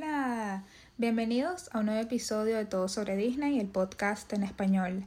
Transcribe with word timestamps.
Hola, 0.00 0.62
bienvenidos 0.96 1.70
a 1.72 1.80
un 1.80 1.86
nuevo 1.86 2.00
episodio 2.00 2.56
de 2.56 2.66
Todo 2.66 2.86
sobre 2.86 3.16
Disney, 3.16 3.58
el 3.58 3.66
podcast 3.66 4.32
en 4.32 4.44
español. 4.44 5.02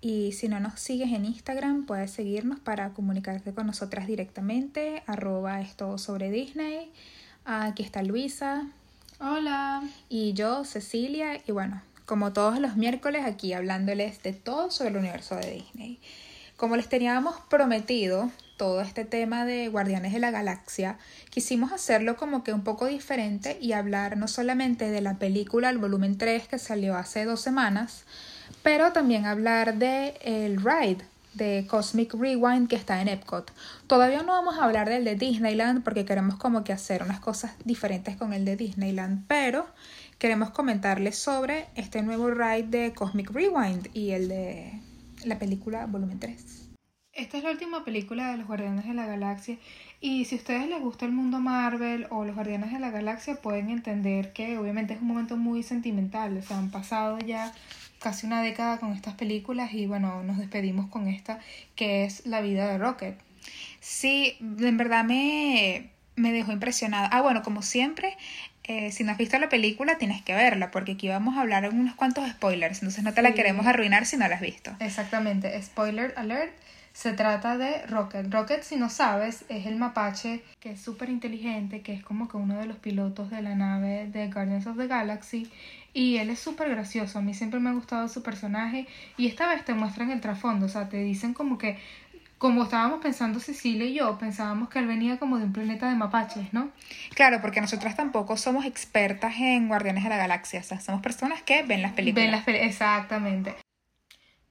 Y 0.00 0.30
si 0.30 0.46
no 0.46 0.60
nos 0.60 0.78
sigues 0.78 1.10
en 1.12 1.24
Instagram, 1.24 1.84
puedes 1.84 2.12
seguirnos 2.12 2.60
para 2.60 2.90
comunicarte 2.90 3.52
con 3.52 3.66
nosotras 3.66 4.06
directamente, 4.06 5.02
arroba 5.08 5.60
es 5.60 5.74
todo 5.74 5.98
sobre 5.98 6.30
Disney. 6.30 6.92
Aquí 7.44 7.82
está 7.82 8.04
Luisa. 8.04 8.68
Hola. 9.18 9.82
Y 10.08 10.32
yo, 10.34 10.64
Cecilia. 10.64 11.42
Y 11.44 11.50
bueno, 11.50 11.82
como 12.06 12.32
todos 12.32 12.60
los 12.60 12.76
miércoles, 12.76 13.24
aquí 13.24 13.52
hablándoles 13.52 14.22
de 14.22 14.32
todo 14.32 14.70
sobre 14.70 14.90
el 14.90 14.96
universo 14.98 15.34
de 15.34 15.50
Disney. 15.50 15.98
Como 16.56 16.76
les 16.76 16.88
teníamos 16.88 17.34
prometido, 17.48 18.30
todo 18.60 18.82
este 18.82 19.06
tema 19.06 19.46
de 19.46 19.68
Guardianes 19.68 20.12
de 20.12 20.18
la 20.18 20.30
Galaxia, 20.30 20.98
quisimos 21.30 21.72
hacerlo 21.72 22.18
como 22.18 22.44
que 22.44 22.52
un 22.52 22.62
poco 22.62 22.84
diferente 22.84 23.56
y 23.58 23.72
hablar 23.72 24.18
no 24.18 24.28
solamente 24.28 24.90
de 24.90 25.00
la 25.00 25.14
película, 25.14 25.70
el 25.70 25.78
volumen 25.78 26.18
3 26.18 26.46
que 26.46 26.58
salió 26.58 26.94
hace 26.94 27.24
dos 27.24 27.40
semanas, 27.40 28.04
pero 28.62 28.92
también 28.92 29.24
hablar 29.24 29.78
de 29.78 30.14
el 30.20 30.58
ride 30.62 30.98
de 31.32 31.66
Cosmic 31.70 32.12
Rewind 32.12 32.68
que 32.68 32.76
está 32.76 33.00
en 33.00 33.08
Epcot. 33.08 33.50
Todavía 33.86 34.22
no 34.24 34.32
vamos 34.32 34.58
a 34.58 34.64
hablar 34.64 34.90
del 34.90 35.06
de 35.06 35.14
Disneyland 35.14 35.82
porque 35.82 36.04
queremos 36.04 36.36
como 36.36 36.62
que 36.62 36.74
hacer 36.74 37.02
unas 37.02 37.20
cosas 37.20 37.52
diferentes 37.64 38.18
con 38.18 38.34
el 38.34 38.44
de 38.44 38.56
Disneyland, 38.56 39.24
pero 39.26 39.68
queremos 40.18 40.50
comentarles 40.50 41.16
sobre 41.16 41.68
este 41.76 42.02
nuevo 42.02 42.30
ride 42.30 42.64
de 42.64 42.92
Cosmic 42.92 43.30
Rewind 43.30 43.88
y 43.94 44.10
el 44.10 44.28
de 44.28 44.82
la 45.24 45.38
película 45.38 45.86
volumen 45.86 46.20
3. 46.20 46.69
Esta 47.20 47.36
es 47.36 47.44
la 47.44 47.50
última 47.50 47.84
película 47.84 48.30
de 48.30 48.38
los 48.38 48.46
Guardianes 48.46 48.86
de 48.86 48.94
la 48.94 49.04
Galaxia 49.04 49.58
y 50.00 50.24
si 50.24 50.36
a 50.36 50.38
ustedes 50.38 50.66
les 50.70 50.80
gusta 50.80 51.04
el 51.04 51.12
mundo 51.12 51.38
Marvel 51.38 52.06
o 52.08 52.24
los 52.24 52.34
Guardianes 52.34 52.72
de 52.72 52.78
la 52.78 52.88
Galaxia 52.88 53.34
pueden 53.34 53.68
entender 53.68 54.32
que 54.32 54.56
obviamente 54.56 54.94
es 54.94 55.02
un 55.02 55.08
momento 55.08 55.36
muy 55.36 55.62
sentimental, 55.62 56.38
o 56.38 56.40
sea, 56.40 56.56
han 56.56 56.70
pasado 56.70 57.18
ya 57.18 57.52
casi 57.98 58.26
una 58.26 58.40
década 58.40 58.78
con 58.78 58.94
estas 58.94 59.16
películas 59.16 59.74
y 59.74 59.84
bueno, 59.84 60.22
nos 60.22 60.38
despedimos 60.38 60.88
con 60.88 61.08
esta 61.08 61.40
que 61.76 62.04
es 62.04 62.24
La 62.24 62.40
vida 62.40 62.66
de 62.72 62.78
Rocket. 62.78 63.18
Sí, 63.80 64.38
en 64.40 64.78
verdad 64.78 65.04
me, 65.04 65.90
me 66.16 66.32
dejó 66.32 66.52
impresionada. 66.52 67.06
Ah, 67.12 67.20
bueno, 67.20 67.42
como 67.42 67.60
siempre, 67.60 68.16
eh, 68.64 68.92
si 68.92 69.04
no 69.04 69.12
has 69.12 69.18
visto 69.18 69.38
la 69.38 69.50
película 69.50 69.98
tienes 69.98 70.22
que 70.22 70.32
verla 70.32 70.70
porque 70.70 70.92
aquí 70.92 71.08
vamos 71.08 71.36
a 71.36 71.42
hablar 71.42 71.66
en 71.66 71.78
unos 71.78 71.96
cuantos 71.96 72.26
spoilers, 72.30 72.78
entonces 72.78 73.04
no 73.04 73.12
te 73.12 73.20
la 73.20 73.34
queremos 73.34 73.66
arruinar 73.66 74.06
si 74.06 74.16
no 74.16 74.26
la 74.26 74.36
has 74.36 74.40
visto. 74.40 74.74
Exactamente, 74.80 75.60
spoiler 75.62 76.14
alert. 76.16 76.54
Se 76.92 77.12
trata 77.12 77.56
de 77.56 77.86
Rocket. 77.86 78.32
Rocket, 78.32 78.62
si 78.62 78.76
no 78.76 78.90
sabes, 78.90 79.44
es 79.48 79.66
el 79.66 79.76
mapache 79.76 80.42
que 80.58 80.72
es 80.72 80.80
súper 80.80 81.08
inteligente, 81.08 81.82
que 81.82 81.94
es 81.94 82.02
como 82.02 82.28
que 82.28 82.36
uno 82.36 82.56
de 82.56 82.66
los 82.66 82.76
pilotos 82.76 83.30
de 83.30 83.42
la 83.42 83.54
nave 83.54 84.08
de 84.12 84.28
Guardians 84.28 84.66
of 84.66 84.76
the 84.76 84.86
Galaxy. 84.86 85.50
Y 85.92 86.16
él 86.16 86.30
es 86.30 86.38
súper 86.38 86.68
gracioso. 86.68 87.18
A 87.18 87.22
mí 87.22 87.34
siempre 87.34 87.60
me 87.60 87.70
ha 87.70 87.72
gustado 87.72 88.08
su 88.08 88.22
personaje. 88.22 88.86
Y 89.16 89.26
esta 89.26 89.48
vez 89.48 89.64
te 89.64 89.74
muestran 89.74 90.10
el 90.10 90.20
trasfondo. 90.20 90.66
O 90.66 90.68
sea, 90.68 90.88
te 90.88 90.98
dicen 90.98 91.32
como 91.34 91.58
que 91.58 91.78
como 92.40 92.62
estábamos 92.62 93.02
pensando 93.02 93.38
Cecilia 93.38 93.84
y 93.84 93.92
yo, 93.92 94.16
pensábamos 94.16 94.70
que 94.70 94.78
él 94.78 94.86
venía 94.86 95.18
como 95.18 95.36
de 95.36 95.44
un 95.44 95.52
planeta 95.52 95.90
de 95.90 95.94
mapaches, 95.94 96.54
¿no? 96.54 96.70
Claro, 97.14 97.42
porque 97.42 97.60
nosotras 97.60 97.96
tampoco 97.96 98.38
somos 98.38 98.64
expertas 98.64 99.34
en 99.36 99.68
Guardianes 99.68 100.04
de 100.04 100.08
la 100.08 100.16
Galaxia, 100.16 100.60
o 100.60 100.62
sea, 100.62 100.80
somos 100.80 101.02
personas 101.02 101.42
que 101.42 101.62
ven 101.64 101.82
las 101.82 101.92
películas. 101.92 102.24
Ven 102.24 102.32
las 102.32 102.44
películas, 102.44 102.70
exactamente. 102.72 103.56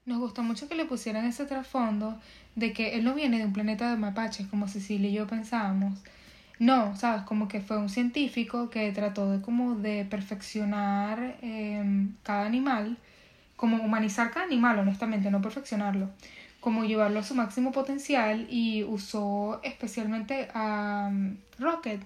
Nos 0.10 0.18
gustó 0.18 0.42
mucho 0.42 0.68
que 0.68 0.74
le 0.74 0.86
pusieran 0.86 1.24
ese 1.26 1.46
trasfondo 1.46 2.20
de 2.56 2.74
que 2.74 2.96
él 2.96 3.04
no 3.04 3.14
viene 3.14 3.38
de 3.38 3.46
un 3.46 3.54
planeta 3.54 3.92
de 3.92 3.96
mapaches, 3.96 4.48
como 4.48 4.68
Cecilia 4.68 5.08
y 5.08 5.14
yo 5.14 5.28
pensábamos. 5.28 6.00
No, 6.58 6.96
sabes, 6.96 7.22
como 7.26 7.48
que 7.48 7.62
fue 7.62 7.78
un 7.78 7.90
científico 7.90 8.72
que 8.72 8.92
trató 8.92 9.30
de 9.30 9.40
como 9.40 9.76
de 9.76 10.06
perfeccionar 10.06 11.38
em, 11.44 12.16
cada 12.24 12.48
animal, 12.48 12.98
como 13.56 13.78
humanizar 13.84 14.32
cada 14.32 14.48
animal, 14.48 14.80
honestamente, 14.80 15.30
no 15.30 15.44
perfeccionarlo 15.44 16.10
como 16.60 16.86
llevarlo 16.86 17.20
a 17.20 17.24
su 17.24 17.36
máximo 17.36 17.72
potencial 17.72 18.48
y 18.50 18.84
usó 18.84 19.62
especialmente 19.64 20.50
a 20.56 21.10
um, 21.12 21.38
Rocket. 21.60 22.02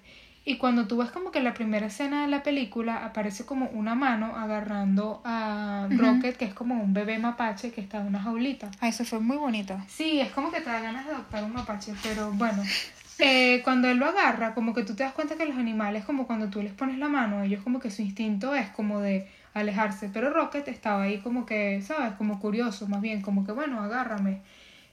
Y 0.45 0.57
cuando 0.57 0.87
tú 0.87 0.97
ves 0.97 1.09
como 1.09 1.31
que 1.31 1.39
la 1.39 1.53
primera 1.53 1.87
escena 1.87 2.23
de 2.23 2.27
la 2.27 2.43
película 2.43 3.05
aparece 3.05 3.45
como 3.45 3.67
una 3.67 3.95
mano 3.95 4.35
agarrando 4.35 5.21
a 5.23 5.87
Rocket, 5.89 6.35
que 6.35 6.45
es 6.45 6.53
como 6.53 6.75
un 6.83 6.93
bebé 6.93 7.17
mapache 7.17 7.71
que 7.71 7.79
está 7.79 8.01
en 8.01 8.07
una 8.07 8.21
jaulita. 8.21 8.69
Ah, 8.81 8.89
eso 8.89 9.05
fue 9.05 9.19
muy 9.19 9.37
bonito. 9.37 9.79
Sí, 9.87 10.19
es 10.19 10.31
como 10.31 10.51
que 10.51 10.59
te 10.59 10.69
da 10.69 10.81
ganas 10.81 11.05
de 11.05 11.13
adoptar 11.13 11.45
un 11.45 11.53
mapache, 11.53 11.93
pero 12.03 12.31
bueno. 12.31 12.61
Eh, 13.19 13.61
cuando 13.63 13.87
él 13.87 13.97
lo 13.97 14.07
agarra, 14.07 14.53
como 14.53 14.73
que 14.73 14.83
tú 14.83 14.95
te 14.95 15.03
das 15.03 15.13
cuenta 15.13 15.35
que 15.35 15.45
los 15.45 15.55
animales, 15.55 16.03
como 16.03 16.27
cuando 16.27 16.49
tú 16.49 16.61
les 16.61 16.73
pones 16.73 16.97
la 16.97 17.07
mano, 17.07 17.43
ellos 17.43 17.61
como 17.63 17.79
que 17.79 17.91
su 17.91 18.01
instinto 18.01 18.53
es 18.55 18.67
como 18.69 18.99
de 18.99 19.29
alejarse, 19.53 20.09
pero 20.11 20.31
Rocket 20.31 20.67
estaba 20.67 21.03
ahí 21.03 21.19
como 21.19 21.45
que, 21.45 21.81
¿sabes? 21.83 22.13
Como 22.13 22.39
curioso, 22.39 22.87
más 22.87 23.01
bien, 23.01 23.21
como 23.21 23.45
que, 23.45 23.51
bueno, 23.51 23.79
agárrame. 23.81 24.41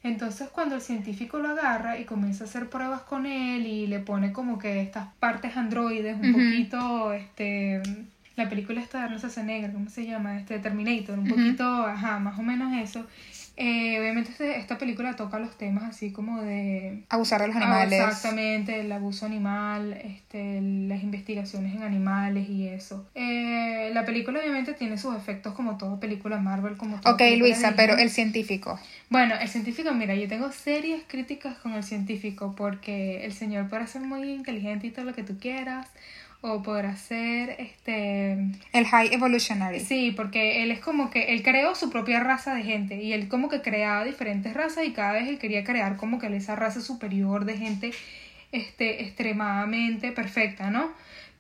Entonces 0.03 0.49
cuando 0.49 0.77
el 0.77 0.81
científico 0.81 1.39
lo 1.39 1.51
agarra 1.51 1.99
y 1.99 2.05
comienza 2.05 2.45
a 2.45 2.47
hacer 2.47 2.71
pruebas 2.71 3.03
con 3.03 3.27
él 3.27 3.67
y 3.67 3.87
le 3.87 4.01
pone 4.01 4.33
como 4.33 4.59
que 4.59 4.81
estas 4.81 5.09
partes 5.19 5.57
androides 5.57 6.17
un 6.21 6.33
poquito, 6.33 7.13
este, 7.13 7.83
la 8.41 8.49
película 8.49 8.81
está 8.81 9.07
de 9.07 9.43
negra, 9.43 9.73
¿cómo 9.73 9.91
se 9.91 10.07
llama? 10.07 10.39
Este 10.39 10.59
Terminator, 10.59 11.19
un 11.19 11.29
poquito, 11.29 11.65
ajá, 11.87 12.19
más 12.19 12.39
o 12.39 12.43
menos 12.43 12.73
eso. 12.83 13.07
Eh, 13.57 13.99
obviamente 14.01 14.31
este, 14.31 14.59
esta 14.59 14.79
película 14.79 15.17
toca 15.17 15.39
los 15.39 15.59
temas 15.59 15.85
así 15.85 16.13
como 16.13 16.41
de... 16.41 17.05
Abusar 17.11 17.43
de 17.43 17.49
los 17.49 17.57
animales. 17.57 18.01
Exactamente, 18.01 18.81
el 18.81 18.91
abuso 18.91 19.27
animal, 19.27 19.93
este, 19.93 20.63
las 20.63 21.03
investigaciones 21.03 21.75
en 21.75 21.83
animales 21.83 22.49
y 22.49 22.69
eso. 22.69 23.07
Eh, 23.15 23.91
la 23.93 24.07
película 24.07 24.41
obviamente 24.41 24.73
tiene 24.73 24.97
sus 24.97 25.15
efectos 25.15 25.53
como 25.53 25.77
toda 25.77 26.01
película 26.01 26.39
Marvel, 26.39 26.79
como 26.79 26.97
Ok, 27.05 27.21
Luisa, 27.37 27.75
pero 27.77 27.99
el 27.99 28.09
científico. 28.09 28.81
Bueno, 29.11 29.35
el 29.39 29.49
científico, 29.49 29.93
mira, 29.93 30.15
yo 30.15 30.27
tengo 30.27 30.51
serias 30.53 31.03
críticas 31.07 31.59
con 31.59 31.75
el 31.75 31.85
científico 31.85 32.55
porque 32.57 33.27
el 33.27 33.35
señor 33.35 33.69
puede 33.69 33.87
ser 33.87 34.01
muy 34.01 34.31
inteligente 34.31 34.87
y 34.87 34.91
todo 34.91 35.05
lo 35.05 35.13
que 35.13 35.25
tú 35.25 35.39
quieras 35.39 35.87
o 36.43 36.63
podrá 36.63 36.97
ser 36.97 37.57
este 37.59 38.33
el 38.73 38.87
high 38.87 39.13
evolutionary. 39.13 39.81
Sí, 39.81 40.13
porque 40.17 40.63
él 40.63 40.71
es 40.71 40.81
como 40.81 41.11
que 41.11 41.35
él 41.35 41.43
creó 41.43 41.75
su 41.75 41.91
propia 41.91 42.21
raza 42.21 42.55
de 42.55 42.63
gente 42.63 43.03
y 43.03 43.13
él 43.13 43.29
como 43.29 43.49
que 43.49 43.61
creaba 43.61 44.05
diferentes 44.05 44.55
razas 44.55 44.87
y 44.87 44.93
cada 44.93 45.13
vez 45.13 45.29
él 45.29 45.39
quería 45.39 45.65
crear 45.65 45.97
como 45.97 46.19
que 46.19 46.35
esa 46.35 46.57
raza 46.57 46.81
superior 46.81 47.45
de 47.45 47.57
gente 47.57 47.93
este 48.53 49.03
extremadamente 49.03 50.13
perfecta, 50.13 50.71
¿no? 50.71 50.91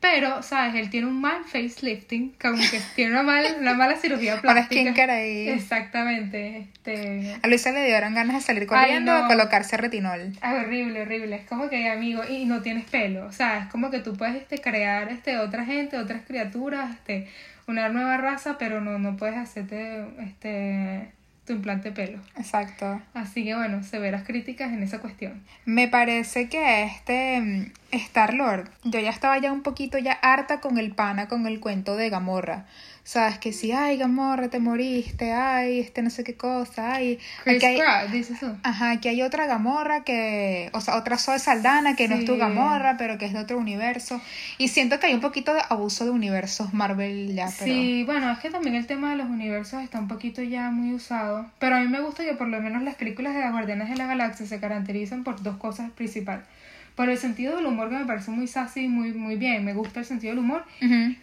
Pero, 0.00 0.42
¿sabes? 0.42 0.74
Él 0.76 0.88
tiene 0.88 1.06
un 1.06 1.20
mal 1.20 1.44
facelifting, 1.44 2.34
como 2.40 2.56
que 2.58 2.80
tiene 2.96 3.12
una, 3.12 3.22
mal, 3.22 3.44
una 3.60 3.74
mala 3.74 3.96
cirugía 3.96 4.40
plástica. 4.40 4.94
Para 4.94 5.14
ahí. 5.14 5.48
Exactamente. 5.48 6.68
Este... 6.72 7.36
A 7.42 7.46
Luisa 7.46 7.70
le 7.70 7.84
dieron 7.84 8.14
ganas 8.14 8.36
de 8.36 8.40
salir 8.40 8.66
corriendo 8.66 9.12
a 9.12 9.26
colocarse 9.28 9.76
retinol. 9.76 10.32
Es 10.42 10.64
horrible, 10.64 11.02
horrible. 11.02 11.36
Es 11.36 11.46
como 11.46 11.68
que, 11.68 11.90
amigo, 11.90 12.22
y 12.26 12.46
no 12.46 12.62
tienes 12.62 12.84
pelo. 12.84 13.26
O 13.26 13.32
sea, 13.32 13.58
es 13.58 13.66
como 13.66 13.90
que 13.90 13.98
tú 13.98 14.16
puedes 14.16 14.36
este, 14.36 14.58
crear 14.58 15.10
este, 15.10 15.36
otra 15.36 15.66
gente, 15.66 15.98
otras 15.98 16.22
criaturas, 16.26 16.92
este, 16.92 17.28
una 17.66 17.90
nueva 17.90 18.16
raza, 18.16 18.56
pero 18.58 18.80
no, 18.80 18.98
no 18.98 19.16
puedes 19.16 19.36
hacerte 19.36 20.06
este 20.18 21.12
implante 21.52 21.92
pelo. 21.92 22.18
Exacto. 22.36 23.00
Así 23.14 23.44
que 23.44 23.54
bueno, 23.54 23.82
severas 23.82 24.24
críticas 24.24 24.72
en 24.72 24.82
esa 24.82 24.98
cuestión. 24.98 25.42
Me 25.64 25.88
parece 25.88 26.48
que 26.48 26.84
este 26.84 27.40
mm, 27.40 27.72
Star 27.92 28.34
Lord, 28.34 28.70
yo 28.84 29.00
ya 29.00 29.10
estaba 29.10 29.38
ya 29.38 29.52
un 29.52 29.62
poquito 29.62 29.98
ya 29.98 30.12
harta 30.12 30.60
con 30.60 30.78
el 30.78 30.92
pana, 30.92 31.28
con 31.28 31.46
el 31.46 31.60
cuento 31.60 31.96
de 31.96 32.10
Gamorra. 32.10 32.66
Sabes 33.10 33.40
que 33.40 33.52
si, 33.52 33.72
ay, 33.72 33.96
Gamorra, 33.96 34.50
te 34.50 34.60
moriste, 34.60 35.32
ay, 35.32 35.80
este 35.80 36.00
no 36.00 36.10
sé 36.10 36.22
qué 36.22 36.36
cosa, 36.36 36.92
ay. 36.92 37.18
Chris 37.42 37.64
hay, 37.64 37.80
dice 38.12 38.34
eso. 38.34 38.56
Ajá, 38.62 39.00
que 39.00 39.08
hay 39.08 39.22
otra 39.22 39.46
Gamorra 39.46 40.04
que, 40.04 40.70
o 40.74 40.80
sea, 40.80 40.94
otra 40.94 41.18
Zoe 41.18 41.40
Saldana 41.40 41.96
que 41.96 42.06
no 42.06 42.14
es 42.14 42.24
tu 42.24 42.36
Gamorra, 42.36 42.96
pero 42.98 43.18
que 43.18 43.24
es 43.24 43.32
de 43.32 43.40
otro 43.40 43.58
universo. 43.58 44.20
Y 44.58 44.68
siento 44.68 45.00
que 45.00 45.08
hay 45.08 45.14
un 45.14 45.20
poquito 45.20 45.52
de 45.52 45.60
abuso 45.68 46.04
de 46.04 46.12
universos 46.12 46.72
Marvel 46.72 47.34
ya, 47.34 47.50
pero. 47.58 47.72
Sí, 47.72 48.04
bueno, 48.04 48.30
es 48.30 48.38
que 48.38 48.48
también 48.48 48.76
el 48.76 48.86
tema 48.86 49.10
de 49.10 49.16
los 49.16 49.28
universos 49.28 49.82
está 49.82 49.98
un 49.98 50.06
poquito 50.06 50.40
ya 50.42 50.70
muy 50.70 50.94
usado. 50.94 51.50
Pero 51.58 51.74
a 51.74 51.80
mí 51.80 51.88
me 51.88 52.00
gusta 52.00 52.22
que 52.22 52.34
por 52.34 52.46
lo 52.46 52.60
menos 52.60 52.80
las 52.84 52.94
películas 52.94 53.34
de 53.34 53.40
las 53.40 53.50
Guardianes 53.50 53.90
de 53.90 53.96
la 53.96 54.06
Galaxia 54.06 54.46
se 54.46 54.60
caracterizan 54.60 55.24
por 55.24 55.42
dos 55.42 55.56
cosas 55.56 55.90
principales 55.90 56.44
por 57.00 57.08
el 57.08 57.16
sentido 57.16 57.56
del 57.56 57.64
humor 57.64 57.88
que 57.88 57.96
me 57.96 58.04
parece 58.04 58.30
muy 58.30 58.46
sassy, 58.46 58.86
muy, 58.86 59.14
muy 59.14 59.36
bien, 59.36 59.64
me 59.64 59.72
gusta 59.72 60.00
el 60.00 60.04
sentido 60.04 60.32
del 60.32 60.40
humor. 60.40 60.64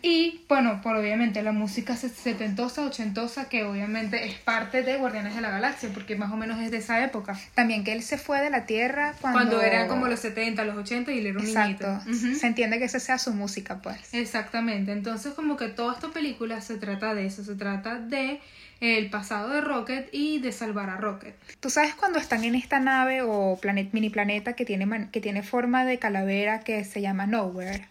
Y 0.01 0.41
bueno, 0.49 0.81
por 0.81 0.95
obviamente 0.95 1.43
la 1.43 1.51
música 1.51 1.95
setentosa, 1.95 2.83
ochentosa, 2.83 3.47
que 3.47 3.63
obviamente 3.63 4.25
es 4.25 4.33
parte 4.39 4.81
de 4.81 4.97
Guardianes 4.97 5.35
de 5.35 5.41
la 5.41 5.51
Galaxia, 5.51 5.89
porque 5.93 6.15
más 6.15 6.31
o 6.31 6.35
menos 6.35 6.59
es 6.61 6.71
de 6.71 6.77
esa 6.77 7.03
época. 7.03 7.39
También 7.53 7.83
que 7.83 7.93
él 7.93 8.01
se 8.01 8.17
fue 8.17 8.41
de 8.41 8.49
la 8.49 8.65
Tierra 8.65 9.13
cuando... 9.21 9.37
Cuando 9.37 9.61
era 9.61 9.87
como 9.87 10.07
los 10.07 10.19
70, 10.19 10.65
los 10.65 10.77
80 10.77 11.11
y 11.11 11.19
él 11.19 11.27
era 11.27 11.39
un 11.39 11.45
Exacto. 11.45 11.99
Se 12.39 12.47
entiende 12.47 12.79
que 12.79 12.85
esa 12.85 12.99
sea 12.99 13.19
su 13.19 13.31
música, 13.33 13.79
pues. 13.79 14.15
Exactamente. 14.15 14.91
Entonces 14.93 15.35
como 15.35 15.57
que 15.57 15.67
toda 15.67 15.93
esta 15.93 16.07
película 16.07 16.59
se 16.59 16.77
trata 16.77 17.13
de 17.13 17.27
eso, 17.27 17.43
se 17.43 17.53
trata 17.53 17.99
de 17.99 18.39
el 18.79 19.09
pasado 19.09 19.49
de 19.49 19.61
Rocket 19.61 20.09
y 20.11 20.39
de 20.39 20.51
salvar 20.51 20.89
a 20.89 20.97
Rocket. 20.97 21.35
¿Tú 21.59 21.69
sabes 21.69 21.95
cuando 21.95 22.19
están 22.19 22.43
en 22.43 22.55
esta 22.55 22.79
nave 22.79 23.21
o 23.21 23.57
planet, 23.61 23.89
mini 23.91 24.09
planeta 24.09 24.53
que 24.53 24.65
tiene, 24.65 25.09
que 25.11 25.21
tiene 25.21 25.43
forma 25.43 25.85
de 25.85 25.99
calavera 25.99 26.59
que 26.61 26.85
se 26.85 27.01
llama 27.01 27.25
Nowhere? 27.25 27.87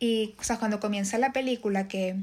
Y, 0.00 0.34
o 0.38 0.44
sea, 0.44 0.56
cuando 0.58 0.80
comienza 0.80 1.18
la 1.18 1.32
película 1.32 1.88
que 1.88 2.16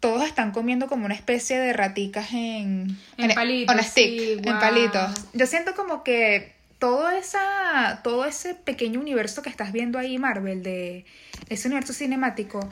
todos 0.00 0.24
están 0.24 0.50
comiendo 0.52 0.86
como 0.86 1.04
una 1.04 1.14
especie 1.14 1.58
de 1.58 1.72
raticas 1.72 2.32
en... 2.32 2.98
En 3.18 3.34
palitos, 3.34 3.74
on 3.74 3.80
a 3.80 3.82
stick, 3.82 4.18
sí, 4.18 4.32
en 4.32 4.42
guau. 4.42 4.60
palitos. 4.60 5.10
Yo 5.34 5.46
siento 5.46 5.74
como 5.74 6.02
que 6.02 6.54
todo, 6.78 7.10
esa, 7.10 8.00
todo 8.02 8.24
ese 8.24 8.54
pequeño 8.54 8.98
universo 8.98 9.42
que 9.42 9.50
estás 9.50 9.72
viendo 9.72 9.98
ahí, 9.98 10.18
Marvel, 10.18 10.62
de 10.62 11.04
ese 11.50 11.68
universo 11.68 11.92
cinemático, 11.92 12.68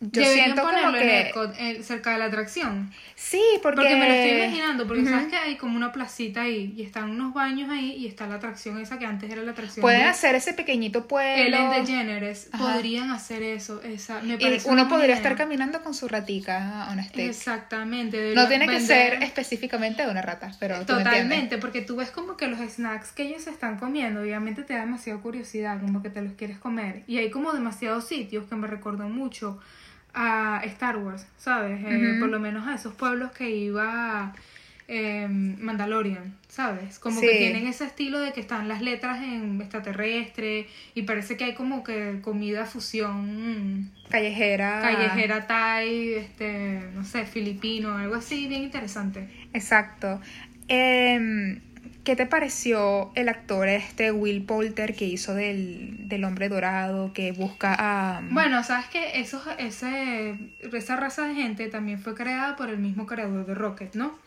yo 0.00 0.22
Deberían 0.22 0.44
siento 0.44 0.62
como 0.62 0.74
ponerlo 0.74 0.98
en 0.98 1.54
que... 1.56 1.78
Eh, 1.78 1.82
cerca 1.82 2.12
de 2.12 2.18
la 2.18 2.26
atracción. 2.26 2.92
Sí, 3.16 3.42
porque... 3.64 3.80
Porque 3.80 3.96
me 3.96 4.08
lo 4.08 4.14
estoy 4.14 4.44
imaginando, 4.44 4.86
porque 4.86 5.04
sabes 5.04 5.26
que 5.26 5.36
hay 5.36 5.56
como 5.56 5.76
una 5.76 5.90
placita 5.90 6.42
ahí 6.42 6.72
y 6.76 6.82
están 6.82 7.10
unos 7.10 7.34
baños 7.34 7.68
ahí 7.68 7.96
y 7.96 8.06
está 8.06 8.28
la 8.28 8.36
atracción 8.36 8.78
esa 8.78 9.00
que 9.00 9.06
antes 9.06 9.28
era 9.28 9.42
la 9.42 9.50
atracción. 9.50 9.82
Pueden 9.82 10.02
de 10.02 10.06
hacer 10.06 10.36
ese 10.36 10.52
pequeñito 10.52 11.08
pueblo. 11.08 11.42
Ellen 11.42 11.70
DeGeneres. 11.70 12.48
Ajá. 12.52 12.74
Podrían 12.74 13.10
hacer 13.10 13.42
eso. 13.42 13.82
Esa, 13.82 14.20
me 14.20 14.34
Y 14.34 14.36
parece 14.36 14.70
uno 14.70 14.88
podría 14.88 15.16
estar 15.16 15.34
caminando 15.34 15.82
con 15.82 15.94
su 15.94 16.06
ratica 16.06 16.86
on 16.92 17.00
a 17.00 17.02
stick. 17.02 17.18
Exactamente. 17.18 18.34
No 18.36 18.46
tiene 18.46 18.68
que 18.68 18.80
ser 18.80 19.20
específicamente 19.24 20.04
de 20.04 20.10
una 20.12 20.22
rata, 20.22 20.52
pero 20.60 20.78
tú. 20.80 20.96
Totalmente, 20.98 21.58
porque 21.58 21.80
tú 21.80 21.96
ves 21.96 22.12
como 22.12 22.36
que 22.36 22.46
los 22.46 22.60
snacks 22.60 23.10
que 23.10 23.24
ellos 23.24 23.48
están 23.48 23.78
comiendo, 23.78 24.20
obviamente 24.20 24.62
te 24.62 24.74
da 24.74 24.80
demasiada 24.80 25.20
curiosidad, 25.20 25.80
como 25.80 26.02
que 26.02 26.10
te 26.10 26.22
los 26.22 26.34
quieres 26.34 26.58
comer. 26.58 27.02
Y 27.08 27.18
hay 27.18 27.30
como 27.30 27.52
demasiados 27.52 28.06
sitios 28.06 28.46
que 28.48 28.54
me 28.54 28.68
recordó 28.68 29.08
mucho 29.08 29.58
a 30.14 30.60
Star 30.64 30.96
Wars, 30.98 31.26
¿sabes? 31.38 31.80
Eh, 31.84 32.16
por 32.18 32.28
lo 32.28 32.40
menos 32.40 32.66
a 32.66 32.74
esos 32.74 32.94
pueblos 32.94 33.30
que 33.32 33.50
iba 33.50 34.32
eh, 34.90 35.26
Mandalorian, 35.28 36.34
¿sabes? 36.48 36.98
Como 36.98 37.20
Sí. 37.20 37.26
que 37.26 37.36
tienen 37.36 37.66
ese 37.66 37.84
estilo 37.84 38.20
de 38.20 38.32
que 38.32 38.40
están 38.40 38.68
las 38.68 38.80
letras 38.80 39.22
en 39.22 39.60
extraterrestre 39.60 40.66
y 40.94 41.02
parece 41.02 41.36
que 41.36 41.44
hay 41.44 41.54
como 41.54 41.84
que 41.84 42.20
comida 42.22 42.64
fusión 42.64 43.90
Callejera. 44.08 44.80
callejera 44.80 45.46
thai, 45.46 46.14
este, 46.14 46.80
no 46.94 47.04
sé, 47.04 47.26
filipino, 47.26 47.96
algo 47.98 48.14
así 48.14 48.46
bien 48.48 48.62
interesante. 48.62 49.28
Exacto. 49.52 50.20
Em, 50.68 51.60
¿Qué 52.08 52.16
te 52.16 52.24
pareció 52.24 53.12
el 53.16 53.28
actor 53.28 53.68
este 53.68 54.12
Will 54.12 54.42
Poulter 54.42 54.94
que 54.94 55.04
hizo 55.04 55.34
del, 55.34 56.08
del 56.08 56.24
hombre 56.24 56.48
dorado 56.48 57.12
que 57.12 57.32
busca 57.32 57.76
a... 57.78 58.22
Bueno, 58.30 58.64
sabes 58.64 58.86
que 58.86 59.20
esos, 59.20 59.42
ese, 59.58 60.34
esa 60.72 60.96
raza 60.96 61.28
de 61.28 61.34
gente 61.34 61.68
también 61.68 62.00
fue 62.00 62.14
creada 62.14 62.56
por 62.56 62.70
el 62.70 62.78
mismo 62.78 63.04
creador 63.04 63.44
de 63.44 63.54
Rocket, 63.54 63.94
¿no? 63.94 64.18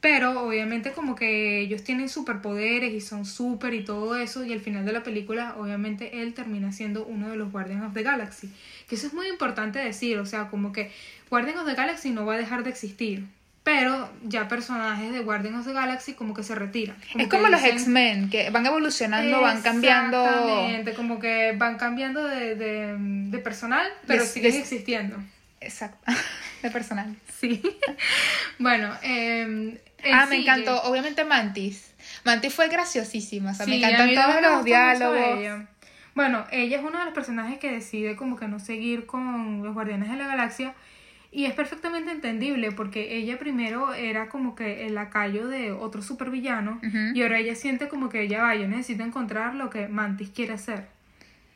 Pero 0.00 0.40
obviamente 0.40 0.92
como 0.92 1.16
que 1.16 1.58
ellos 1.58 1.82
tienen 1.82 2.08
superpoderes 2.08 2.94
y 2.94 3.00
son 3.00 3.26
super 3.26 3.74
y 3.74 3.82
todo 3.82 4.14
eso 4.14 4.44
y 4.44 4.52
al 4.52 4.60
final 4.60 4.84
de 4.84 4.92
la 4.92 5.02
película 5.02 5.56
obviamente 5.58 6.22
él 6.22 6.32
termina 6.32 6.70
siendo 6.70 7.04
uno 7.06 7.28
de 7.28 7.36
los 7.36 7.50
Guardians 7.50 7.86
of 7.86 7.92
the 7.92 8.04
Galaxy. 8.04 8.50
Que 8.88 8.94
eso 8.94 9.08
es 9.08 9.14
muy 9.14 9.26
importante 9.26 9.80
decir, 9.80 10.16
o 10.18 10.26
sea, 10.26 10.46
como 10.46 10.72
que 10.72 10.92
Guardians 11.28 11.58
of 11.58 11.66
the 11.66 11.74
Galaxy 11.74 12.10
no 12.10 12.24
va 12.24 12.34
a 12.34 12.38
dejar 12.38 12.62
de 12.62 12.70
existir. 12.70 13.24
Pero 13.66 14.08
ya 14.22 14.46
personajes 14.46 15.12
de 15.12 15.18
Guardians 15.22 15.58
of 15.58 15.66
the 15.66 15.72
Galaxy 15.72 16.12
como 16.14 16.34
que 16.34 16.44
se 16.44 16.54
retiran. 16.54 16.96
Es 17.18 17.26
como 17.26 17.48
los 17.48 17.60
X-Men, 17.60 18.30
que 18.30 18.48
van 18.50 18.64
evolucionando, 18.64 19.40
van 19.40 19.60
cambiando... 19.60 20.24
Exactamente, 20.24 20.94
como 20.94 21.18
que 21.18 21.52
van 21.58 21.76
cambiando 21.76 22.22
de, 22.22 22.54
de, 22.54 22.94
de 22.96 23.38
personal, 23.40 23.88
pero 24.06 24.24
siguen 24.24 24.54
existiendo. 24.54 25.16
Exacto, 25.60 25.98
de 26.62 26.70
personal. 26.70 27.16
Sí. 27.40 27.60
bueno, 28.60 28.94
eh, 29.02 29.80
Ah, 30.12 30.26
me 30.26 30.36
encantó. 30.36 30.82
Obviamente 30.82 31.24
Mantis. 31.24 31.92
Mantis 32.24 32.54
fue 32.54 32.68
graciosísima. 32.68 33.50
O 33.50 33.54
sea, 33.54 33.66
me 33.66 33.78
encantan 33.78 34.14
todos 34.14 34.42
los 34.42 34.64
diálogos. 34.64 35.66
Bueno, 36.14 36.46
ella 36.52 36.78
es 36.78 36.84
uno 36.84 37.00
de 37.00 37.04
los 37.04 37.14
personajes 37.14 37.58
que 37.58 37.72
decide 37.72 38.14
como 38.14 38.36
que 38.36 38.46
no 38.46 38.60
seguir 38.60 39.06
con 39.06 39.64
los 39.64 39.74
Guardianes 39.74 40.08
de 40.08 40.16
la 40.16 40.28
Galaxia 40.28 40.72
y 41.32 41.44
es 41.44 41.52
perfectamente 41.54 42.10
entendible 42.12 42.72
porque 42.72 43.16
ella 43.16 43.38
primero 43.38 43.92
era 43.94 44.28
como 44.28 44.54
que 44.54 44.86
el 44.86 44.94
lacayo 44.94 45.48
de 45.48 45.72
otro 45.72 46.02
supervillano 46.02 46.80
Ujú. 46.86 47.14
y 47.14 47.22
ahora 47.22 47.38
ella 47.38 47.54
siente 47.54 47.88
como 47.88 48.08
que 48.08 48.22
ella 48.22 48.42
va, 48.42 48.54
yo 48.54 48.66
necesito 48.68 49.02
encontrar 49.04 49.54
lo 49.54 49.68
que 49.70 49.88
Mantis 49.88 50.30
quiere 50.30 50.54
hacer. 50.54 50.86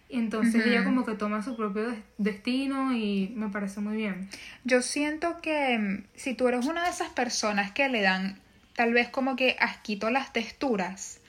Y 0.09 0.19
entonces 0.19 0.67
ella 0.67 0.83
como 0.83 1.07
que 1.07 1.15
toma 1.15 1.41
su 1.43 1.57
propio 1.57 1.89
des- 1.91 1.99
destino 2.19 2.93
y 2.93 3.33
me 3.37 3.49
parece 3.49 3.81
muy 3.81 3.97
bien. 3.97 4.29
Yo 4.65 4.83
siento 4.83 5.41
que 5.41 5.79
mm, 5.79 6.05
si 6.17 6.35
tú 6.35 6.49
eres 6.49 6.67
una 6.67 6.83
de 6.85 6.91
esas 6.91 7.11
personas 7.11 7.71
que 7.71 7.89
le 7.89 8.03
dan 8.03 8.41
tal 8.75 8.93
vez 8.93 9.09
como 9.09 9.37
que 9.37 9.57
asquito 9.61 10.11
las 10.11 10.33
texturas, 10.33 11.21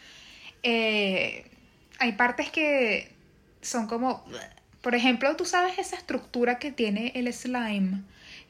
eh, 0.64 1.46
hay 2.00 2.14
partes 2.14 2.50
que 2.50 3.12
son 3.62 3.88
como, 3.88 4.26
por 4.82 4.96
ejemplo, 4.96 5.36
tú 5.36 5.46
sabes 5.46 5.78
esa 5.78 5.96
estructura 5.96 6.58
que 6.58 6.72
tiene 6.72 7.12
el 7.16 7.32
slime, 7.32 8.02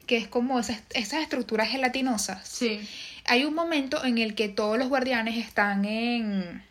que 0.06 0.16
es 0.16 0.28
como 0.28 0.58
esas, 0.58 0.82
esas 0.90 1.22
estructuras 1.22 1.68
gelatinosas. 1.68 2.46
Sí. 2.46 2.80
Hay 3.26 3.44
un 3.44 3.54
momento 3.54 4.04
en 4.04 4.18
el 4.18 4.34
que 4.34 4.48
todos 4.48 4.78
los 4.78 4.88
guardianes 4.88 5.36
están 5.36 5.84
en 5.84 6.62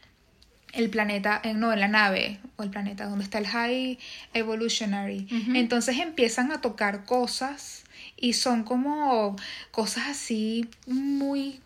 el 0.74 0.90
planeta, 0.90 1.40
en, 1.44 1.60
no, 1.60 1.74
en 1.74 1.80
la 1.80 1.88
nave, 1.88 2.40
o 2.58 2.64
el 2.64 2.70
planeta 2.70 3.06
donde 3.06 3.24
está 3.24 3.38
el 3.38 3.48
High 3.48 4.00
Evolutionary. 4.34 5.28
Entonces 5.54 6.00
empiezan 6.00 6.52
a 6.52 6.62
tocar 6.62 7.06
cosas 7.06 7.84
y 8.18 8.34
son 8.34 8.64
como 8.64 9.36
cosas 9.72 10.08
así 10.08 10.68
muy 10.88 11.60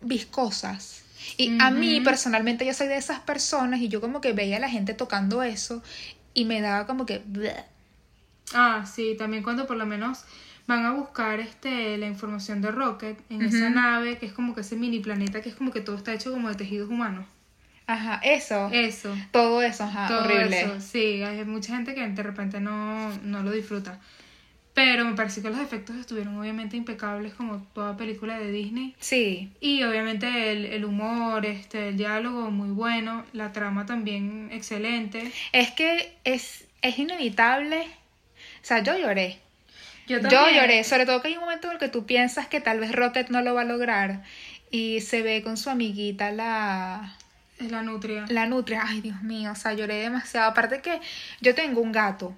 viscosas. 0.00 1.04
Y 1.36 1.58
a 1.60 1.70
mí 1.70 2.00
personalmente 2.00 2.64
yo 2.64 2.72
soy 2.72 2.88
de 2.88 2.96
esas 2.96 3.20
personas 3.20 3.80
y 3.80 3.88
yo 3.88 4.00
como 4.00 4.20
que 4.20 4.32
veía 4.32 4.56
a 4.56 4.60
la 4.60 4.68
gente 4.68 4.94
tocando 4.94 5.42
eso 5.42 5.82
y 6.34 6.44
me 6.44 6.60
daba 6.60 6.86
como 6.86 7.06
que... 7.06 7.22
Ah, 8.54 8.86
sí, 8.86 9.16
también 9.18 9.42
cuando 9.42 9.66
por 9.66 9.76
lo 9.76 9.86
menos 9.86 10.20
van 10.66 10.84
a 10.84 10.92
buscar 10.92 11.40
este 11.40 11.96
la 11.98 12.06
información 12.06 12.60
de 12.60 12.70
Rocket 12.70 13.18
en 13.30 13.42
esa 13.42 13.70
nave, 13.70 14.18
que 14.18 14.26
es 14.26 14.32
como 14.32 14.54
que 14.54 14.62
ese 14.62 14.76
mini 14.76 15.00
planeta 15.00 15.40
que 15.42 15.48
es 15.48 15.54
como 15.54 15.70
que 15.72 15.80
todo 15.80 15.96
está 15.96 16.12
hecho 16.14 16.32
como 16.32 16.48
de 16.48 16.54
tejidos 16.56 16.88
humanos. 16.90 17.26
Ajá, 17.86 18.20
eso. 18.24 18.68
Eso. 18.72 19.14
todo 19.30 19.62
eso, 19.62 19.84
ajá, 19.84 20.08
todo 20.08 20.24
horrible. 20.24 20.60
eso, 20.62 20.80
sí, 20.80 21.22
hay 21.22 21.44
mucha 21.44 21.74
gente 21.76 21.94
que 21.94 22.06
de 22.06 22.22
repente 22.22 22.60
no, 22.60 23.16
no 23.18 23.42
lo 23.42 23.52
disfruta. 23.52 24.00
Pero 24.74 25.06
me 25.06 25.14
parece 25.14 25.40
que 25.40 25.48
los 25.48 25.58
efectos 25.58 25.96
estuvieron 25.96 26.38
obviamente 26.38 26.76
impecables 26.76 27.32
como 27.32 27.62
toda 27.72 27.96
película 27.96 28.38
de 28.38 28.52
Disney. 28.52 28.94
Sí, 29.00 29.50
Y 29.60 29.82
obviamente 29.84 30.52
el, 30.52 30.66
el 30.66 30.84
humor, 30.84 31.46
este, 31.46 31.88
el 31.88 31.96
diálogo 31.96 32.50
muy 32.50 32.68
bueno, 32.70 33.24
la 33.32 33.52
trama 33.52 33.86
también 33.86 34.50
excelente. 34.52 35.32
Es 35.52 35.70
que 35.70 36.18
es, 36.24 36.66
es 36.82 36.98
inevitable. 36.98 37.82
O 38.62 38.64
sea, 38.66 38.82
yo 38.82 38.98
lloré. 38.98 39.40
Yo, 40.06 40.18
lloré. 40.20 40.84
Sobre 40.84 41.06
todo 41.06 41.20
que 41.20 41.28
hay 41.28 41.34
un 41.34 41.40
momento 41.40 41.68
en 41.68 41.74
el 41.74 41.78
que 41.78 41.88
tú 41.88 42.06
piensas 42.06 42.46
que 42.46 42.60
tal 42.60 42.80
vez 42.80 42.92
Rocket 42.92 43.28
no 43.28 43.42
lo 43.42 43.54
va 43.54 43.62
a 43.62 43.64
lograr. 43.64 44.22
Y 44.70 45.00
se 45.00 45.22
ve 45.22 45.42
con 45.42 45.56
su 45.56 45.70
amiguita 45.70 46.30
la, 46.30 47.16
la 47.58 47.82
nutria. 47.82 48.24
la 48.28 48.46
nutria. 48.46 48.82
Ay, 48.86 49.00
Dios 49.00 49.22
mío. 49.22 49.52
O 49.52 49.56
sea, 49.56 49.72
lloré 49.74 49.96
demasiado. 49.96 50.48
Aparte 50.48 50.80
que 50.80 51.00
yo 51.40 51.54
tengo 51.54 51.80
un 51.80 51.92
gato. 51.92 52.34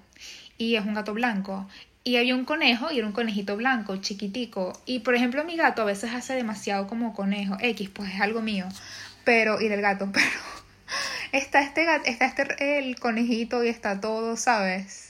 Y 0.57 0.75
es 0.75 0.85
un 0.85 0.93
gato 0.93 1.13
blanco. 1.13 1.67
Y 2.03 2.17
había 2.17 2.33
un 2.33 2.45
conejo 2.45 2.91
y 2.91 2.97
era 2.97 3.07
un 3.07 3.13
conejito 3.13 3.55
blanco, 3.55 3.97
chiquitico. 3.97 4.73
Y 4.85 4.99
por 4.99 5.15
ejemplo, 5.15 5.43
mi 5.43 5.55
gato 5.55 5.83
a 5.83 5.85
veces 5.85 6.11
hace 6.13 6.33
demasiado 6.33 6.87
como 6.87 7.13
conejo. 7.13 7.57
X, 7.59 7.89
pues 7.89 8.13
es 8.13 8.21
algo 8.21 8.41
mío. 8.41 8.67
Pero, 9.23 9.61
y 9.61 9.67
del 9.67 9.81
gato, 9.81 10.09
pero 10.13 10.27
está 11.31 11.61
este 11.61 11.85
gato, 11.85 12.05
está 12.05 12.25
este 12.25 12.79
el 12.79 12.99
conejito 12.99 13.63
y 13.63 13.67
está 13.67 14.01
todo, 14.01 14.37
¿sabes? 14.37 15.08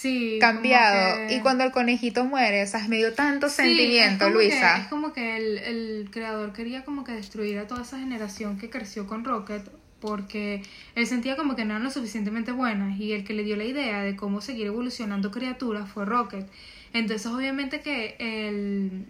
Sí. 0.00 0.38
cambiado. 0.40 1.26
que- 1.26 1.34
Y 1.36 1.40
cuando 1.40 1.64
el 1.64 1.72
conejito 1.72 2.24
muere, 2.24 2.62
o 2.62 2.66
sea, 2.68 2.86
me 2.86 2.98
dio 2.98 3.14
tanto 3.14 3.48
Sí, 3.48 3.56
sentimiento, 3.56 4.28
es 4.28 4.32
Luisa. 4.32 4.74
que- 4.76 4.80
es 4.82 4.86
como 4.88 5.12
que 5.12 5.36
el, 5.36 5.58
el 5.58 6.08
creador 6.12 6.52
quería 6.52 6.84
como 6.84 7.02
que 7.02 7.12
destruir 7.12 7.58
a 7.58 7.66
toda 7.66 7.82
esa 7.82 7.98
generación 7.98 8.58
que 8.58 8.70
creció 8.70 9.06
con 9.08 9.24
Rocket 9.24 9.62
porque 10.00 10.62
él 10.94 11.06
sentía 11.08 11.34
como 11.34 11.56
que 11.56 11.64
no 11.64 11.72
eran 11.72 11.82
lo 11.82 11.90
suficientemente 11.90 12.52
buenas 12.52 12.96
y 13.00 13.12
el 13.12 13.24
que 13.24 13.32
le 13.34 13.42
dio 13.42 13.56
la 13.56 13.64
idea 13.64 14.02
de 14.02 14.14
cómo 14.14 14.40
seguir 14.40 14.68
evolucionando 14.68 15.32
criaturas 15.32 15.90
fue 15.90 16.04
Rocket. 16.04 16.46
Entonces 16.92 17.26
obviamente 17.26 17.80
que 17.80 18.14
el 18.20 19.06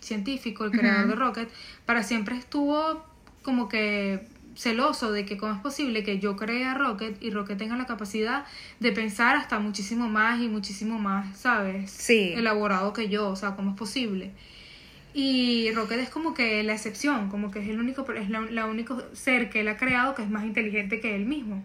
científico, 0.00 0.64
el 0.64 0.70
creador 0.70 1.08
de 1.08 1.14
Rocket, 1.16 1.48
para 1.86 2.04
siempre 2.04 2.36
estuvo 2.36 3.04
como 3.42 3.68
que 3.68 4.20
celoso 4.56 5.12
de 5.12 5.24
que 5.24 5.36
cómo 5.36 5.52
es 5.54 5.60
posible 5.60 6.02
que 6.02 6.18
yo 6.18 6.36
cree 6.36 6.64
a 6.64 6.74
Rocket 6.74 7.22
y 7.22 7.30
Rocket 7.30 7.58
tenga 7.58 7.76
la 7.76 7.86
capacidad 7.86 8.44
de 8.80 8.92
pensar 8.92 9.36
hasta 9.36 9.58
muchísimo 9.58 10.08
más 10.08 10.40
y 10.40 10.48
muchísimo 10.48 10.98
más, 10.98 11.36
¿sabes? 11.38 11.90
Sí. 11.90 12.32
elaborado 12.34 12.92
que 12.92 13.08
yo, 13.08 13.28
o 13.28 13.36
sea, 13.36 13.56
cómo 13.56 13.70
es 13.72 13.76
posible. 13.76 14.30
Y 15.14 15.70
Rocket 15.72 16.00
es 16.00 16.08
como 16.08 16.32
que 16.32 16.62
la 16.62 16.72
excepción, 16.72 17.28
como 17.28 17.50
que 17.50 17.58
es 17.60 17.68
el 17.68 17.78
único, 17.78 18.10
es 18.12 18.30
la, 18.30 18.40
la 18.42 18.66
único 18.66 19.02
ser 19.12 19.50
que 19.50 19.60
él 19.60 19.68
ha 19.68 19.76
creado 19.76 20.14
que 20.14 20.22
es 20.22 20.30
más 20.30 20.44
inteligente 20.44 21.00
que 21.00 21.14
él 21.14 21.26
mismo. 21.26 21.62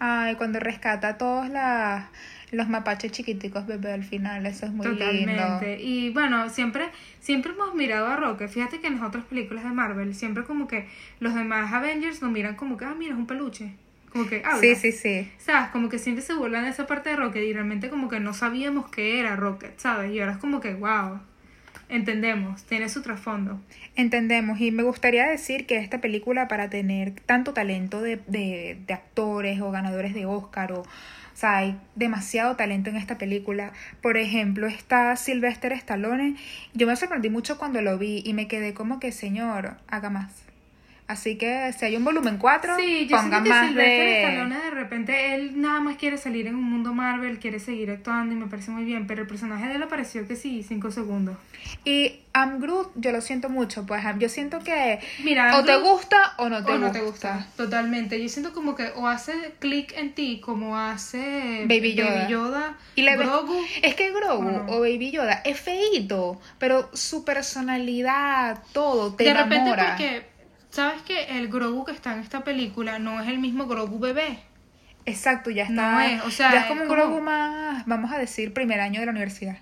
Ay, 0.00 0.34
cuando 0.36 0.58
rescata 0.60 1.08
a 1.08 1.18
todos 1.18 1.48
la- 1.48 2.08
los 2.50 2.68
mapaches 2.68 3.12
chiquiticos 3.12 3.66
bebé 3.66 3.92
al 3.92 4.04
final, 4.04 4.44
eso 4.46 4.66
es 4.66 4.72
muy 4.72 4.86
Totalmente. 4.86 5.76
lindo. 5.76 5.84
Y 5.84 6.10
bueno, 6.10 6.48
siempre, 6.50 6.88
siempre 7.20 7.52
hemos 7.52 7.74
mirado 7.74 8.06
a 8.06 8.16
Rocket. 8.16 8.48
Fíjate 8.50 8.80
que 8.80 8.88
en 8.88 8.96
las 8.96 9.08
otras 9.08 9.24
películas 9.24 9.64
de 9.64 9.70
Marvel, 9.70 10.14
siempre 10.14 10.44
como 10.44 10.66
que 10.66 10.88
los 11.20 11.34
demás 11.34 11.72
Avengers 11.72 12.20
lo 12.22 12.28
miran 12.28 12.56
como 12.56 12.76
que, 12.76 12.84
ah, 12.84 12.94
mira, 12.98 13.12
es 13.12 13.18
un 13.18 13.26
peluche. 13.26 13.72
Como 14.10 14.26
que 14.26 14.42
habla. 14.44 14.60
Sí, 14.60 14.74
sí, 14.74 14.90
sí. 14.92 15.30
¿Sabes? 15.38 15.70
Como 15.70 15.88
que 15.88 15.98
siempre 15.98 16.24
se 16.24 16.34
burlan 16.34 16.64
de 16.64 16.70
esa 16.70 16.86
parte 16.86 17.10
de 17.10 17.16
Rocket 17.16 17.44
y 17.44 17.52
realmente 17.52 17.90
como 17.90 18.08
que 18.08 18.18
no 18.18 18.34
sabíamos 18.34 18.90
qué 18.90 19.20
era 19.20 19.36
Rocket, 19.36 19.78
¿sabes? 19.78 20.12
Y 20.12 20.18
ahora 20.18 20.32
es 20.32 20.38
como 20.38 20.60
que, 20.60 20.74
wow, 20.74 21.20
entendemos, 21.90 22.64
tiene 22.64 22.88
su 22.88 23.02
trasfondo. 23.02 23.60
Entendemos, 23.96 24.60
y 24.60 24.70
me 24.70 24.82
gustaría 24.82 25.26
decir 25.26 25.66
que 25.66 25.76
esta 25.78 26.00
película, 26.00 26.48
para 26.48 26.70
tener 26.70 27.12
tanto 27.26 27.52
talento 27.52 28.00
de, 28.00 28.20
de, 28.26 28.78
de 28.86 28.94
actores 28.94 29.60
o 29.60 29.70
ganadores 29.70 30.14
de 30.14 30.26
Oscar, 30.26 30.72
o, 30.72 30.80
o 30.80 30.86
sea, 31.34 31.58
hay 31.58 31.76
demasiado 31.94 32.56
talento 32.56 32.90
en 32.90 32.96
esta 32.96 33.18
película. 33.18 33.72
Por 34.02 34.16
ejemplo, 34.16 34.66
está 34.66 35.16
Sylvester 35.16 35.72
Stallone. 35.72 36.36
Yo 36.74 36.86
me 36.86 36.96
sorprendí 36.96 37.30
mucho 37.30 37.58
cuando 37.58 37.82
lo 37.82 37.98
vi 37.98 38.22
y 38.24 38.34
me 38.34 38.48
quedé 38.48 38.74
como 38.74 39.00
que, 39.00 39.12
señor, 39.12 39.76
haga 39.88 40.10
más. 40.10 40.49
Así 41.10 41.36
que 41.36 41.72
si 41.76 41.84
hay 41.86 41.96
un 41.96 42.04
volumen 42.04 42.38
4, 42.38 42.76
Sí, 42.76 43.06
yo 43.08 43.16
pongan 43.16 43.42
que 43.42 43.50
más 43.50 43.66
Sylvester 43.66 44.06
de... 44.06 44.22
Stallone 44.22 44.56
de 44.60 44.70
repente 44.70 45.34
él 45.34 45.60
nada 45.60 45.80
más 45.80 45.96
quiere 45.96 46.16
salir 46.18 46.46
en 46.46 46.54
un 46.54 46.62
mundo 46.64 46.94
Marvel, 46.94 47.38
quiere 47.40 47.58
seguir 47.58 47.90
actuando 47.90 48.32
y 48.34 48.38
me 48.38 48.46
parece 48.46 48.70
muy 48.70 48.84
bien, 48.84 49.06
pero 49.06 49.22
el 49.22 49.26
personaje 49.28 49.66
de 49.66 49.74
él 49.74 49.82
apareció 49.82 50.26
que 50.28 50.36
sí, 50.36 50.62
cinco 50.62 50.90
segundos. 50.90 51.36
Y 51.84 52.20
Am 52.32 52.60
Groot, 52.60 52.92
yo 52.94 53.10
lo 53.10 53.20
siento 53.20 53.48
mucho, 53.48 53.84
pues 53.86 54.02
yo 54.20 54.28
siento 54.28 54.60
que 54.60 55.00
Mira, 55.24 55.58
o 55.58 55.64
te 55.64 55.76
gusta 55.78 56.34
o 56.38 56.48
no 56.48 56.64
te 56.64 56.70
o 56.72 56.78
no 56.78 56.86
gusta. 56.86 56.98
te 57.00 57.04
gusta, 57.04 57.46
totalmente. 57.56 58.22
Yo 58.22 58.28
siento 58.28 58.52
como 58.52 58.76
que 58.76 58.90
o 58.94 59.08
hace 59.08 59.32
clic 59.58 59.92
en 59.96 60.12
ti 60.14 60.40
como 60.40 60.78
hace 60.78 61.64
Baby 61.68 61.94
Yoda. 61.94 62.28
Yoda, 62.28 62.78
Y 62.94 63.02
le 63.02 63.16
Grogu. 63.16 63.60
Es 63.82 63.96
que 63.96 64.12
Grogu 64.12 64.46
¿O 64.46 64.50
no? 64.52 64.64
o 64.68 64.80
Baby 64.80 65.10
Yoda 65.10 65.42
es 65.44 65.58
feíto, 65.58 66.40
pero 66.58 66.88
su 66.94 67.24
personalidad, 67.24 68.62
todo, 68.72 69.12
te 69.14 69.24
de 69.24 69.34
repente 69.34 69.56
enamora. 69.56 69.88
porque 69.96 70.29
sabes 70.70 71.02
que 71.02 71.38
el 71.38 71.48
Grogu 71.48 71.84
que 71.84 71.92
está 71.92 72.14
en 72.14 72.20
esta 72.20 72.42
película 72.44 72.98
no 72.98 73.20
es 73.20 73.28
el 73.28 73.38
mismo 73.38 73.66
Grogu 73.66 73.98
bebé. 73.98 74.38
Exacto, 75.06 75.50
ya 75.50 75.64
está. 75.64 75.72
No 75.92 76.00
es, 76.00 76.22
o 76.24 76.30
sea, 76.30 76.52
ya 76.52 76.60
es 76.60 76.66
como 76.66 76.82
un 76.82 76.88
como- 76.88 77.00
Grogu 77.02 77.20
más, 77.22 77.84
vamos 77.86 78.12
a 78.12 78.18
decir, 78.18 78.52
primer 78.52 78.80
año 78.80 79.00
de 79.00 79.06
la 79.06 79.12
universidad. 79.12 79.56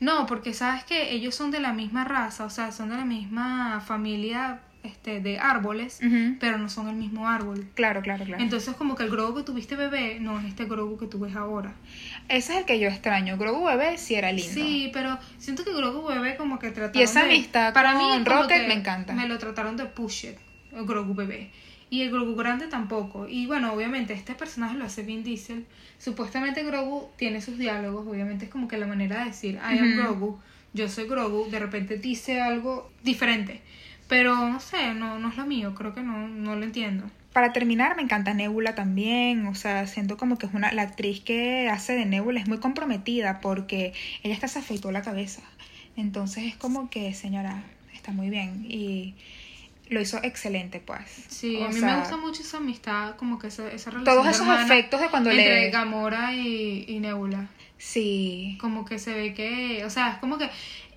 No, 0.00 0.26
porque 0.26 0.52
sabes 0.52 0.84
que 0.84 1.12
ellos 1.12 1.34
son 1.34 1.50
de 1.50 1.60
la 1.60 1.72
misma 1.72 2.04
raza, 2.04 2.44
o 2.44 2.50
sea, 2.50 2.72
son 2.72 2.90
de 2.90 2.96
la 2.96 3.04
misma 3.04 3.80
familia 3.80 4.60
este, 4.82 5.20
de 5.20 5.38
árboles, 5.38 6.00
pero 6.40 6.58
no 6.58 6.68
son 6.68 6.88
el 6.88 6.96
mismo 6.96 7.28
árbol. 7.28 7.68
Claro, 7.74 8.02
claro, 8.02 8.24
claro. 8.24 8.42
Entonces 8.42 8.74
como 8.74 8.96
que 8.96 9.04
el 9.04 9.10
Grogu 9.10 9.36
que 9.36 9.42
tuviste 9.44 9.76
bebé 9.76 10.18
no 10.20 10.40
es 10.40 10.44
este 10.46 10.64
Grogu 10.64 10.98
que 10.98 11.06
tú 11.06 11.20
ves 11.20 11.36
ahora. 11.36 11.72
Ese 12.28 12.52
es 12.54 12.58
el 12.58 12.64
que 12.64 12.80
yo 12.80 12.88
extraño. 12.88 13.36
Grogu 13.38 13.64
bebé 13.64 13.96
sí 13.96 14.16
era 14.16 14.32
lindo. 14.32 14.52
Sí, 14.52 14.90
pero 14.92 15.18
siento 15.38 15.64
que 15.64 15.72
Grogu 15.72 16.06
bebé 16.08 16.36
como 16.36 16.58
que 16.58 16.70
trataron 16.72 16.98
Y 17.00 17.02
esa 17.04 17.20
de- 17.20 17.26
amistad 17.30 17.72
para 17.72 17.94
con 17.94 18.18
mí 18.18 18.24
Rocket 18.24 18.66
me 18.66 18.74
encanta. 18.74 19.12
Me 19.14 19.28
lo 19.28 19.38
trataron 19.38 19.76
de 19.76 19.86
push 19.86 20.24
it, 20.26 20.36
el 20.72 20.86
Grogu 20.86 21.14
bebé. 21.14 21.50
Y 21.90 22.02
el 22.02 22.10
Grogu 22.10 22.34
grande 22.34 22.68
tampoco. 22.68 23.28
Y 23.28 23.46
bueno, 23.46 23.72
obviamente 23.72 24.14
este 24.14 24.34
personaje 24.34 24.76
lo 24.76 24.84
hace 24.84 25.02
Vin 25.02 25.22
Diesel. 25.22 25.66
Supuestamente 25.98 26.64
Grogu 26.64 27.08
tiene 27.16 27.40
sus 27.40 27.58
diálogos, 27.58 28.06
obviamente 28.06 28.46
es 28.46 28.50
como 28.50 28.66
que 28.66 28.78
la 28.78 28.86
manera 28.86 29.20
de 29.20 29.26
decir 29.26 29.54
I 29.56 29.78
am. 29.78 29.96
Grogu, 29.96 30.38
yo 30.72 30.88
soy 30.88 31.06
Grogu, 31.06 31.50
de 31.50 31.58
repente 31.58 31.98
dice 31.98 32.40
algo 32.40 32.90
diferente. 33.02 33.60
Pero 34.08 34.48
no 34.48 34.60
sé, 34.60 34.94
no, 34.94 35.18
no 35.18 35.28
es 35.28 35.36
lo 35.36 35.46
mío, 35.46 35.74
creo 35.74 35.94
que 35.94 36.02
no, 36.02 36.28
no 36.28 36.56
lo 36.56 36.64
entiendo. 36.64 37.04
Para 37.32 37.52
terminar, 37.52 37.96
me 37.96 38.02
encanta 38.02 38.34
Nebula 38.34 38.74
también. 38.74 39.46
O 39.46 39.54
sea, 39.54 39.86
siento 39.86 40.16
como 40.16 40.36
que 40.36 40.46
es 40.46 40.54
una. 40.54 40.72
La 40.72 40.82
actriz 40.82 41.20
que 41.20 41.68
hace 41.70 41.94
de 41.94 42.04
Nebula 42.04 42.40
es 42.40 42.48
muy 42.48 42.58
comprometida 42.58 43.40
porque 43.40 43.94
ella 44.22 44.34
hasta 44.34 44.48
se 44.48 44.58
afeitó 44.58 44.92
la 44.92 45.02
cabeza. 45.02 45.42
Entonces 45.96 46.44
es 46.44 46.56
como 46.56 46.90
que, 46.90 47.14
señora, 47.14 47.62
está 47.94 48.12
muy 48.12 48.28
bien. 48.28 48.66
Y 48.68 49.14
lo 49.92 50.00
hizo 50.00 50.18
excelente, 50.22 50.80
pues. 50.80 51.02
Sí, 51.28 51.56
O 51.56 51.64
a 51.64 51.68
mí 51.68 51.74
sea, 51.74 51.94
me 51.94 52.00
gusta 52.00 52.16
mucho 52.16 52.42
esa 52.42 52.58
amistad, 52.58 53.16
como 53.16 53.38
que 53.38 53.48
esa, 53.48 53.70
esa 53.70 53.90
relación 53.90 54.04
Todos 54.04 54.26
esos 54.28 54.48
efectos 54.60 55.00
de 55.00 55.08
cuando 55.08 55.30
entre 55.30 55.64
le. 55.64 55.70
Gamora 55.70 56.34
y, 56.34 56.84
y 56.88 56.98
Nebula. 57.00 57.48
Sí. 57.78 58.56
como 58.60 58.84
que 58.84 58.98
se 59.00 59.12
ve 59.12 59.34
que, 59.34 59.84
o 59.84 59.90
sea, 59.90 60.12
es 60.12 60.18
como 60.18 60.38
que 60.38 60.48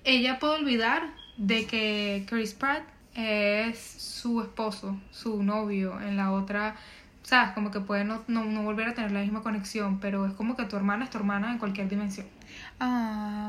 ella 0.04 0.38
puede 0.38 0.54
olvidar 0.54 1.10
de 1.36 1.66
que 1.66 2.24
Chris 2.28 2.54
Pratt 2.54 2.84
es 3.14 3.78
su 3.78 4.40
esposo, 4.40 4.96
su 5.10 5.42
novio 5.42 6.00
en 6.00 6.16
la 6.16 6.30
otra, 6.32 6.76
sabes, 7.22 7.52
como 7.54 7.70
que 7.72 7.80
puede 7.80 8.04
no, 8.04 8.22
no, 8.28 8.44
no 8.44 8.62
volver 8.62 8.88
a 8.88 8.94
tener 8.94 9.10
la 9.10 9.20
misma 9.20 9.42
conexión, 9.42 9.98
pero 9.98 10.26
es 10.26 10.32
como 10.34 10.54
que 10.56 10.64
tu 10.66 10.76
hermana 10.76 11.04
es 11.04 11.10
tu 11.10 11.18
hermana 11.18 11.50
en 11.50 11.58
cualquier 11.58 11.88
dimensión. 11.88 12.26
Ah. 12.78 13.45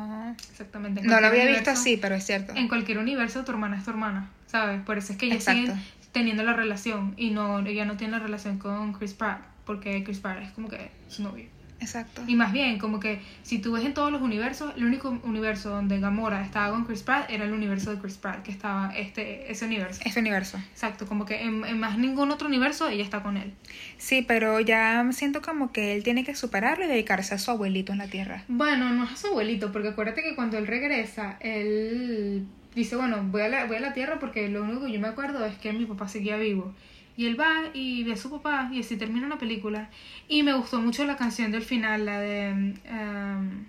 Exactamente. 0.58 1.02
en 1.02 1.08
No 1.08 1.22
lo 1.22 1.28
había 1.28 1.46
visto 1.46 1.70
así, 1.70 1.98
pero 1.98 2.16
es 2.16 2.26
cierto. 2.26 2.54
En 2.56 2.68
cualquier 2.68 2.98
universo 2.98 3.44
tu 3.44 3.52
hermana 3.52 3.78
es 3.78 3.84
tu 3.84 3.92
hermana, 3.92 4.32
¿sabes? 4.48 4.82
Por 4.82 4.98
eso 4.98 5.14
es 5.14 5.20
que 5.20 5.28
ellos 5.28 5.38
Exacto. 5.38 5.62
siguen 5.62 5.84
teniendo 6.12 6.42
la 6.42 6.54
relación 6.54 7.14
y 7.16 7.30
no 7.30 7.60
ella 7.60 7.86
no 7.86 7.96
tiene 7.96 8.14
la 8.14 8.20
relación 8.20 8.58
con 8.58 8.94
Chris 8.94 9.14
Pratt, 9.14 9.46
porque 9.66 10.04
Chris 10.04 10.20
Pratt 10.20 10.42
es 10.42 10.52
como 10.52 10.68
que 10.68 10.90
su 11.10 11.22
novio. 11.22 11.46
Exacto. 11.80 12.24
Y 12.28 12.36
más 12.36 12.52
bien, 12.52 12.80
como 12.80 13.00
que 13.00 13.22
si 13.44 13.60
tú 13.60 13.74
ves 13.74 13.86
en 13.86 13.94
todos 13.94 14.12
los 14.12 14.22
universos, 14.22 14.74
el 14.76 14.86
único 14.86 15.10
universo 15.24 15.70
donde 15.70 16.00
Gamora 16.00 16.44
estaba 16.44 16.72
con 16.72 16.86
Chris 16.86 17.04
Pratt 17.04 17.30
era 17.30 17.46
el 17.46 17.54
universo 17.54 17.92
de 17.92 18.00
Chris 18.00 18.18
Pratt, 18.18 18.44
que 18.44 18.52
estaba 18.52 18.94
este 18.96 19.52
ese 19.52 19.66
universo. 19.66 20.02
Este 20.04 20.20
universo. 20.20 20.58
Exacto, 20.72 21.06
como 21.06 21.26
que 21.26 21.44
en, 21.44 21.64
en 21.66 21.80
más 21.80 21.98
ningún 21.98 22.32
otro 22.32 22.48
universo 22.48 22.90
ella 22.90 23.04
está 23.04 23.22
con 23.22 23.38
él. 23.38 23.54
Sí, 23.98 24.24
pero 24.28 24.60
ya 24.60 25.08
siento 25.12 25.42
como 25.42 25.72
que 25.72 25.96
él 25.96 26.04
tiene 26.04 26.24
que 26.24 26.36
superarlo 26.36 26.86
y 26.86 26.88
dedicarse 26.88 27.36
a 27.36 27.38
su 27.38 27.52
abuelito 27.52 27.92
en 27.92 28.00
la 28.00 28.08
tierra. 28.08 28.44
Bueno, 28.48 28.90
no 28.92 29.04
es 29.04 29.12
a 29.12 29.16
su 29.16 29.28
abuelito, 29.28 29.72
porque 29.72 29.90
acuérdate 29.90 30.24
que 30.24 30.36
cuando 30.36 30.58
él 30.58 30.68
regresa, 30.68 31.38
él 31.40 32.48
dice, 32.76 32.96
bueno, 32.96 33.24
voy 33.24 33.42
a 33.42 33.50
la, 33.50 33.66
voy 33.66 33.78
a 33.78 33.80
la 33.80 33.94
tierra 33.94 34.20
porque 34.20 34.50
lo 34.50 34.64
único 34.64 34.86
que 34.86 34.92
yo 34.92 35.00
me 35.00 35.08
acuerdo 35.08 35.46
es 35.46 35.58
que 35.58 35.74
mi 35.74 35.86
papá 35.86 36.08
seguía 36.08 36.38
vivo. 36.38 36.74
Y 37.18 37.26
él 37.26 37.38
va 37.40 37.64
y 37.74 38.04
ve 38.04 38.14
a 38.14 38.18
su 38.18 38.30
papá 38.30 38.70
y 38.72 38.80
así 38.80 38.96
termina 38.96 39.28
la 39.28 39.38
película. 39.38 39.90
Y 40.28 40.44
me 40.44 40.54
gustó 40.54 40.80
mucho 40.80 41.04
la 41.06 41.18
canción 41.18 41.52
del 41.52 41.64
final, 41.64 42.06
la 42.06 42.20
de 42.20 42.76
um, 42.90 43.66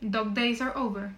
Dog 0.00 0.32
Days 0.34 0.62
Are 0.62 0.72
Over. 0.74 1.10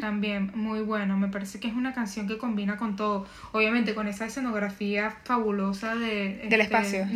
También 0.00 0.50
muy 0.54 0.80
bueno, 0.80 1.16
me 1.16 1.28
parece 1.28 1.60
que 1.60 1.68
es 1.68 1.74
una 1.74 1.94
canción 1.94 2.26
que 2.26 2.38
combina 2.38 2.76
con 2.76 2.96
todo, 2.96 3.24
obviamente 3.52 3.94
con 3.94 4.08
esa 4.08 4.26
escenografía 4.26 5.12
fabulosa 5.24 5.94
de 5.94 6.48
Del 6.48 6.60
este, 6.60 6.62
espacio. 6.62 7.06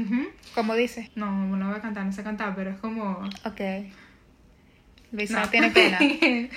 Como 0.54 0.76
dice. 0.76 1.10
No, 1.16 1.56
no 1.56 1.66
voy 1.68 1.76
a 1.76 1.80
cantar, 1.80 2.06
no 2.06 2.12
sé 2.12 2.22
cantar, 2.22 2.54
pero 2.54 2.70
es 2.70 2.76
como 2.78 3.28
Ok. 3.44 3.60
Luisa 5.10 5.40
No. 5.42 5.48
tiene 5.48 5.70
pena. 5.70 5.98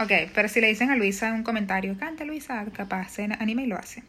Ok, 0.00 0.10
pero 0.34 0.48
si 0.48 0.60
le 0.62 0.68
dicen 0.68 0.90
a 0.90 0.96
Luisa 0.96 1.32
un 1.32 1.42
comentario, 1.42 1.96
canta 1.98 2.24
Luisa, 2.24 2.64
capaz 2.72 3.10
se 3.10 3.24
anima 3.24 3.62
y 3.62 3.66
lo 3.66 3.76
hace. 3.76 4.02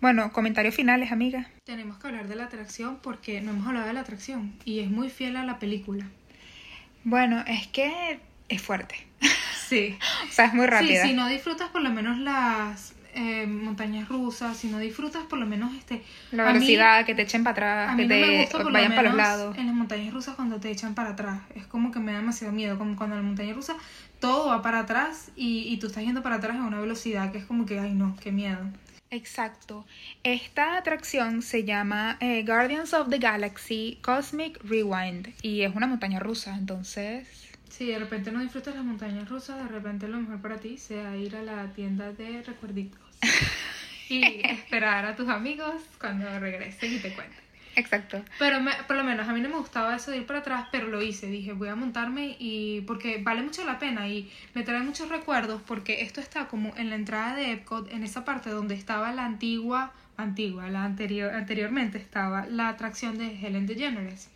Bueno, 0.00 0.32
comentarios 0.32 0.74
finales, 0.74 1.10
amiga. 1.12 1.46
Tenemos 1.64 1.98
que 1.98 2.06
hablar 2.08 2.28
de 2.28 2.36
la 2.36 2.44
atracción 2.44 2.98
porque 3.02 3.40
no 3.40 3.50
hemos 3.50 3.66
hablado 3.66 3.86
de 3.86 3.92
la 3.94 4.00
atracción 4.00 4.52
y 4.64 4.80
es 4.80 4.90
muy 4.90 5.10
fiel 5.10 5.36
a 5.36 5.44
la 5.44 5.58
película. 5.58 6.06
Bueno, 7.04 7.42
es 7.46 7.66
que 7.68 8.20
es 8.48 8.62
fuerte. 8.62 8.94
Sí. 9.68 9.96
O 10.28 10.32
sea, 10.32 10.46
es 10.46 10.54
muy 10.54 10.66
rápida. 10.66 11.02
Sí, 11.02 11.08
si 11.10 11.14
no 11.14 11.26
disfrutas 11.28 11.68
por 11.70 11.82
lo 11.82 11.90
menos 11.90 12.18
las 12.18 12.94
eh, 13.14 13.46
montañas 13.46 14.08
rusas, 14.08 14.56
si 14.56 14.68
no 14.68 14.78
disfrutas 14.78 15.24
por 15.24 15.38
lo 15.38 15.46
menos 15.46 15.74
este... 15.74 16.02
La 16.30 16.46
mí- 16.46 16.52
velocidad, 16.54 17.04
que 17.04 17.14
te 17.14 17.22
echen 17.22 17.42
para 17.42 17.52
atrás, 17.52 17.94
A 17.94 17.96
que 17.96 18.02
no 18.02 18.08
me 18.08 18.20
te 18.20 18.36
gusta 18.42 18.56
por 18.58 18.66
lo 18.66 18.72
vayan 18.72 18.94
para 18.94 19.08
los 19.08 19.16
lados. 19.16 19.58
en 19.58 19.66
las 19.66 19.74
montañas 19.74 20.14
rusas 20.14 20.36
cuando 20.36 20.60
te 20.60 20.70
echan 20.70 20.94
para 20.94 21.10
atrás. 21.10 21.40
Es 21.56 21.66
como 21.66 21.90
que 21.90 21.98
me 21.98 22.12
da 22.12 22.18
demasiado 22.18 22.52
miedo. 22.52 22.78
Como 22.78 22.94
cuando 22.96 23.16
en 23.16 23.22
la 23.22 23.26
montaña 23.26 23.52
rusa 23.54 23.74
todo 24.20 24.48
va 24.48 24.62
para 24.62 24.80
atrás 24.80 25.30
y, 25.34 25.62
y 25.68 25.78
tú 25.78 25.88
estás 25.88 26.04
yendo 26.04 26.22
para 26.22 26.36
atrás 26.36 26.56
a 26.56 26.62
una 26.62 26.78
velocidad 26.80 27.32
que 27.32 27.38
es 27.38 27.44
como 27.44 27.66
que, 27.66 27.78
ay 27.80 27.92
no, 27.94 28.16
qué 28.22 28.30
miedo. 28.32 28.60
Exacto. 29.10 29.86
Esta 30.22 30.76
atracción 30.76 31.42
se 31.42 31.64
llama 31.64 32.18
eh, 32.20 32.42
Guardians 32.44 32.92
of 32.92 33.08
the 33.08 33.18
Galaxy 33.18 33.98
Cosmic 34.02 34.62
Rewind 34.64 35.28
y 35.42 35.62
es 35.62 35.74
una 35.74 35.86
montaña 35.86 36.20
rusa, 36.20 36.54
entonces... 36.56 37.26
Si 37.70 37.86
de 37.86 37.98
repente 37.98 38.32
no 38.32 38.40
disfrutas 38.40 38.74
las 38.74 38.84
montañas 38.84 39.28
rusas, 39.28 39.62
de 39.62 39.68
repente 39.68 40.08
lo 40.08 40.18
mejor 40.18 40.40
para 40.40 40.58
ti 40.58 40.78
sea 40.78 41.16
ir 41.16 41.36
a 41.36 41.42
la 41.42 41.72
tienda 41.72 42.12
de 42.12 42.42
recuerditos 42.42 43.00
y 44.08 44.42
esperar 44.44 45.04
a 45.06 45.16
tus 45.16 45.28
amigos 45.28 45.74
cuando 45.98 46.38
regresen 46.40 46.94
y 46.94 46.98
te 46.98 47.14
cuenten. 47.14 47.47
Exacto. 47.78 48.22
Pero 48.38 48.60
me- 48.60 48.72
por 48.86 48.96
lo 48.96 49.04
menos 49.04 49.28
a 49.28 49.32
mí 49.32 49.40
no 49.40 49.48
me 49.48 49.56
gustaba 49.56 49.94
eso 49.96 50.10
de 50.10 50.18
ir 50.18 50.26
para 50.26 50.40
atrás, 50.40 50.66
pero 50.72 50.88
lo 50.88 51.00
hice. 51.00 51.28
Dije, 51.28 51.52
voy 51.52 51.68
a 51.68 51.76
montarme 51.76 52.36
y 52.38 52.80
porque 52.82 53.20
vale 53.22 53.42
mucho 53.42 53.64
la 53.64 53.78
pena 53.78 54.08
y 54.08 54.30
me 54.54 54.64
trae 54.64 54.80
muchos 54.82 55.08
recuerdos 55.08 55.62
porque 55.66 56.02
esto 56.02 56.20
está 56.20 56.48
como 56.48 56.74
en 56.76 56.90
la 56.90 56.96
entrada 56.96 57.34
de 57.36 57.52
Epcot, 57.52 57.90
en 57.92 58.02
esa 58.02 58.24
parte 58.24 58.50
donde 58.50 58.74
estaba 58.74 59.12
la 59.12 59.24
antigua, 59.24 59.92
antigua, 60.16 60.68
la 60.68 60.84
anterior, 60.84 61.32
anteriormente 61.32 61.98
estaba 61.98 62.46
la 62.46 62.68
atracción 62.68 63.16
de 63.18 63.38
Helen 63.40 63.66
DeGeneres. 63.66 64.28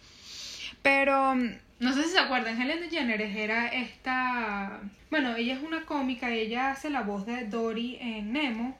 Pero 0.82 1.34
No 1.34 1.92
sé 1.94 2.04
si 2.04 2.10
se 2.10 2.18
acuerdan, 2.20 2.60
Helen 2.60 2.80
DeGeneres 2.80 3.34
era 3.36 3.66
esta... 3.66 4.80
Bueno, 5.10 5.34
ella 5.34 5.54
es 5.54 5.62
una 5.62 5.82
cómica, 5.84 6.30
ella 6.30 6.70
hace 6.70 6.90
la 6.90 7.02
voz 7.02 7.26
de 7.26 7.44
Dory 7.46 7.98
en 8.00 8.32
Nemo 8.32 8.78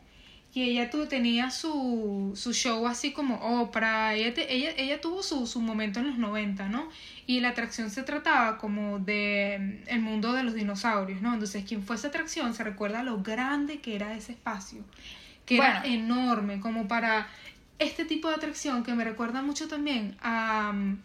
y 0.54 0.62
ella 0.62 0.90
tu, 0.90 1.06
tenía 1.06 1.50
su, 1.50 2.32
su 2.34 2.52
show 2.52 2.86
así 2.86 3.12
como 3.12 3.36
Oprah, 3.62 4.14
ella, 4.14 4.34
te- 4.34 4.52
ella, 4.54 4.70
ella 4.76 5.00
tuvo 5.00 5.22
su, 5.22 5.46
su 5.46 5.60
momento 5.60 6.00
en 6.00 6.08
los 6.08 6.18
90, 6.18 6.68
¿no? 6.68 6.88
Y 7.26 7.40
la 7.40 7.50
atracción 7.50 7.90
se 7.90 8.02
trataba 8.02 8.58
como 8.58 8.98
de 8.98 9.82
mm, 9.86 9.88
el 9.88 10.00
mundo 10.00 10.32
de 10.34 10.42
los 10.42 10.54
dinosaurios, 10.54 11.22
¿no? 11.22 11.32
Entonces, 11.32 11.64
quien 11.64 11.82
fue 11.82 11.96
esa 11.96 12.08
atracción 12.08 12.54
se 12.54 12.64
recuerda 12.64 13.02
lo 13.02 13.22
grande 13.22 13.80
que 13.80 13.94
era 13.96 14.14
ese 14.14 14.32
espacio, 14.32 14.84
que 15.46 15.56
era 15.56 15.82
enorme, 15.84 16.60
como 16.60 16.86
para 16.88 17.28
este 17.78 18.04
tipo 18.04 18.28
de 18.28 18.34
atracción 18.36 18.84
que 18.84 18.94
me 18.94 19.04
recuerda 19.04 19.42
mucho 19.42 19.68
también 19.68 20.16
a 20.22 20.70
um, 20.74 20.98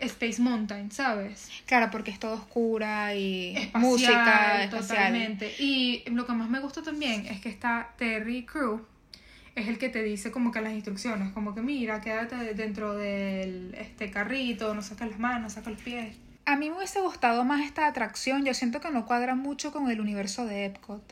Space 0.00 0.40
Mountain, 0.40 0.90
¿sabes? 0.90 1.50
Claro, 1.66 1.90
porque 1.90 2.10
es 2.10 2.18
todo 2.18 2.34
oscura 2.34 3.14
y 3.14 3.56
Espacial, 3.56 3.82
música 3.82 4.64
espacial. 4.64 4.96
totalmente. 4.96 5.54
Y 5.58 6.04
lo 6.10 6.26
que 6.26 6.32
más 6.32 6.48
me 6.48 6.60
gusta 6.60 6.82
también 6.82 7.26
es 7.26 7.40
que 7.40 7.48
está 7.48 7.90
Terry 7.96 8.44
Crew, 8.44 8.84
es 9.54 9.68
el 9.68 9.78
que 9.78 9.88
te 9.88 10.02
dice 10.02 10.30
como 10.30 10.52
que 10.52 10.60
las 10.60 10.72
instrucciones, 10.72 11.32
como 11.32 11.54
que 11.54 11.62
mira, 11.62 12.00
quédate 12.00 12.54
dentro 12.54 12.94
del 12.96 13.74
este 13.78 14.10
carrito, 14.10 14.74
no 14.74 14.82
saques 14.82 15.08
las 15.08 15.18
manos, 15.18 15.54
saca 15.54 15.70
los 15.70 15.80
pies. 15.80 16.16
A 16.46 16.56
mí 16.56 16.70
me 16.70 16.76
hubiese 16.76 17.00
gustado 17.00 17.44
más 17.44 17.64
esta 17.64 17.86
atracción. 17.86 18.44
Yo 18.44 18.54
siento 18.54 18.80
que 18.80 18.90
no 18.90 19.06
cuadra 19.06 19.34
mucho 19.34 19.72
con 19.72 19.90
el 19.90 20.00
universo 20.00 20.46
de 20.46 20.66
Epcot. 20.66 21.02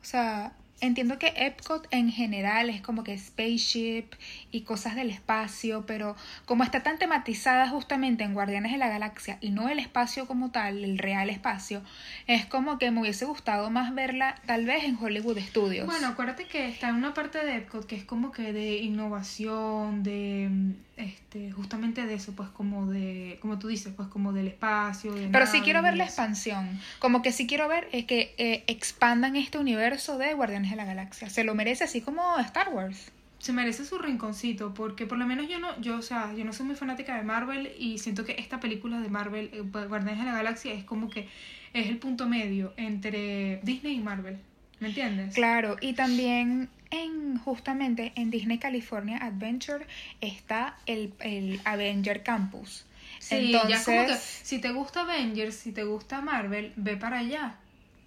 O 0.00 0.04
sea, 0.04 0.52
entiendo 0.80 1.18
que 1.18 1.32
Epcot 1.36 1.86
en 1.90 2.10
general 2.10 2.70
es 2.70 2.80
como 2.80 3.04
que 3.04 3.16
spaceship 3.16 4.06
y 4.50 4.62
cosas 4.62 4.94
del 4.94 5.10
espacio, 5.10 5.84
pero 5.86 6.16
como 6.44 6.64
está 6.64 6.82
tan 6.82 6.98
tematizada 6.98 7.68
justamente 7.68 8.24
en 8.24 8.34
Guardianes 8.34 8.72
de 8.72 8.78
la 8.78 8.88
Galaxia 8.88 9.38
y 9.40 9.50
no 9.50 9.68
el 9.68 9.78
espacio 9.78 10.26
como 10.26 10.50
tal, 10.50 10.84
el 10.84 10.98
real 10.98 11.30
espacio, 11.30 11.82
es 12.26 12.46
como 12.46 12.78
que 12.78 12.90
me 12.90 13.00
hubiese 13.00 13.24
gustado 13.24 13.70
más 13.70 13.94
verla 13.94 14.36
tal 14.46 14.66
vez 14.66 14.84
en 14.84 14.96
Hollywood 15.00 15.38
Studios. 15.38 15.86
Bueno, 15.86 16.08
acuérdate 16.08 16.46
que 16.46 16.68
está 16.68 16.88
en 16.88 16.96
una 16.96 17.14
parte 17.14 17.44
de 17.44 17.56
Epcot 17.56 17.86
que 17.86 17.96
es 17.96 18.04
como 18.04 18.32
que 18.32 18.52
de 18.52 18.78
innovación, 18.78 20.02
de 20.02 20.50
este, 20.98 21.52
justamente 21.52 22.04
de 22.04 22.14
eso, 22.14 22.32
pues 22.32 22.48
como 22.50 22.86
de, 22.86 23.38
como 23.40 23.58
tú 23.58 23.68
dices, 23.68 23.92
pues 23.96 24.08
como 24.08 24.32
del 24.32 24.48
espacio. 24.48 25.14
de 25.14 25.28
Pero 25.28 25.46
sí 25.46 25.60
quiero 25.60 25.80
ver 25.80 25.96
la 25.96 26.04
expansión. 26.04 26.80
Como 26.98 27.22
que 27.22 27.32
sí 27.32 27.46
quiero 27.46 27.68
ver 27.68 27.88
es 27.92 28.04
que 28.04 28.34
eh, 28.36 28.64
expandan 28.66 29.36
este 29.36 29.58
universo 29.58 30.18
de 30.18 30.34
Guardianes 30.34 30.70
de 30.70 30.76
la 30.76 30.84
Galaxia. 30.84 31.30
Se 31.30 31.44
lo 31.44 31.54
merece 31.54 31.84
así 31.84 32.00
como 32.00 32.38
Star 32.40 32.70
Wars. 32.70 33.12
se 33.38 33.52
merece 33.52 33.84
su 33.84 33.98
rinconcito 33.98 34.74
porque 34.74 35.06
por 35.06 35.16
lo 35.16 35.24
menos 35.24 35.48
yo 35.48 35.60
no 35.60 35.80
yo 35.80 35.96
o 35.96 36.02
sea 36.02 36.34
yo 36.34 36.44
no 36.44 36.52
soy 36.52 36.66
muy 36.66 36.74
fanática 36.74 37.16
de 37.16 37.22
Marvel 37.22 37.70
y 37.78 37.98
siento 37.98 38.24
que 38.24 38.32
esta 38.32 38.58
película 38.58 39.00
de 39.00 39.08
Marvel 39.08 39.50
eh, 39.52 39.60
Guardianes 39.60 40.18
de 40.18 40.24
la 40.24 40.32
Galaxia 40.32 40.72
es 40.72 40.82
como 40.82 41.08
que 41.08 41.28
es 41.72 41.86
el 41.86 41.98
punto 41.98 42.26
medio 42.26 42.74
entre 42.76 43.60
Disney 43.62 43.94
y 43.94 44.00
Marvel 44.00 44.38
¿me 44.80 44.88
entiendes? 44.88 45.34
Claro, 45.34 45.76
y 45.80 45.94
también 45.94 46.68
en 46.90 47.38
justamente 47.38 48.12
en 48.16 48.30
Disney 48.30 48.58
California 48.58 49.18
Adventure 49.18 49.86
está 50.20 50.76
el, 50.86 51.12
el 51.20 51.60
Avenger 51.64 52.22
Campus. 52.22 52.84
sí 53.18 53.52
ya 53.52 53.58
Entonces, 53.58 53.84
como 53.84 54.06
que 54.06 54.16
si 54.16 54.58
te 54.58 54.72
gusta 54.72 55.00
Avengers 55.02 55.54
si 55.54 55.72
te 55.72 55.84
gusta 55.84 56.22
Marvel 56.22 56.72
ve 56.76 56.96
para 56.96 57.18
allá 57.18 57.56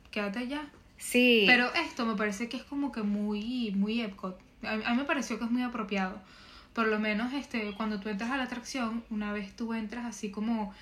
quédate 0.09 0.39
allá 0.39 0.63
sí. 0.97 1.43
Pero 1.45 1.73
esto 1.75 2.05
me 2.05 2.15
parece 2.15 2.49
que 2.49 2.57
es 2.57 2.63
como 2.63 2.91
que 2.91 3.01
muy, 3.01 3.71
muy 3.71 4.01
Epcot. 4.01 4.39
A, 4.63 4.71
a 4.71 4.91
mí 4.91 4.97
me 4.97 5.05
pareció 5.05 5.37
que 5.37 5.45
es 5.45 5.51
muy 5.51 5.63
apropiado. 5.63 6.21
Por 6.73 6.87
lo 6.87 6.99
menos 6.99 7.33
este, 7.33 7.73
cuando 7.75 7.99
tú 7.99 8.09
entras 8.09 8.31
a 8.31 8.37
la 8.37 8.43
atracción, 8.43 9.03
una 9.09 9.33
vez 9.33 9.55
tú 9.55 9.73
entras 9.73 10.05
así 10.05 10.31
como 10.31 10.73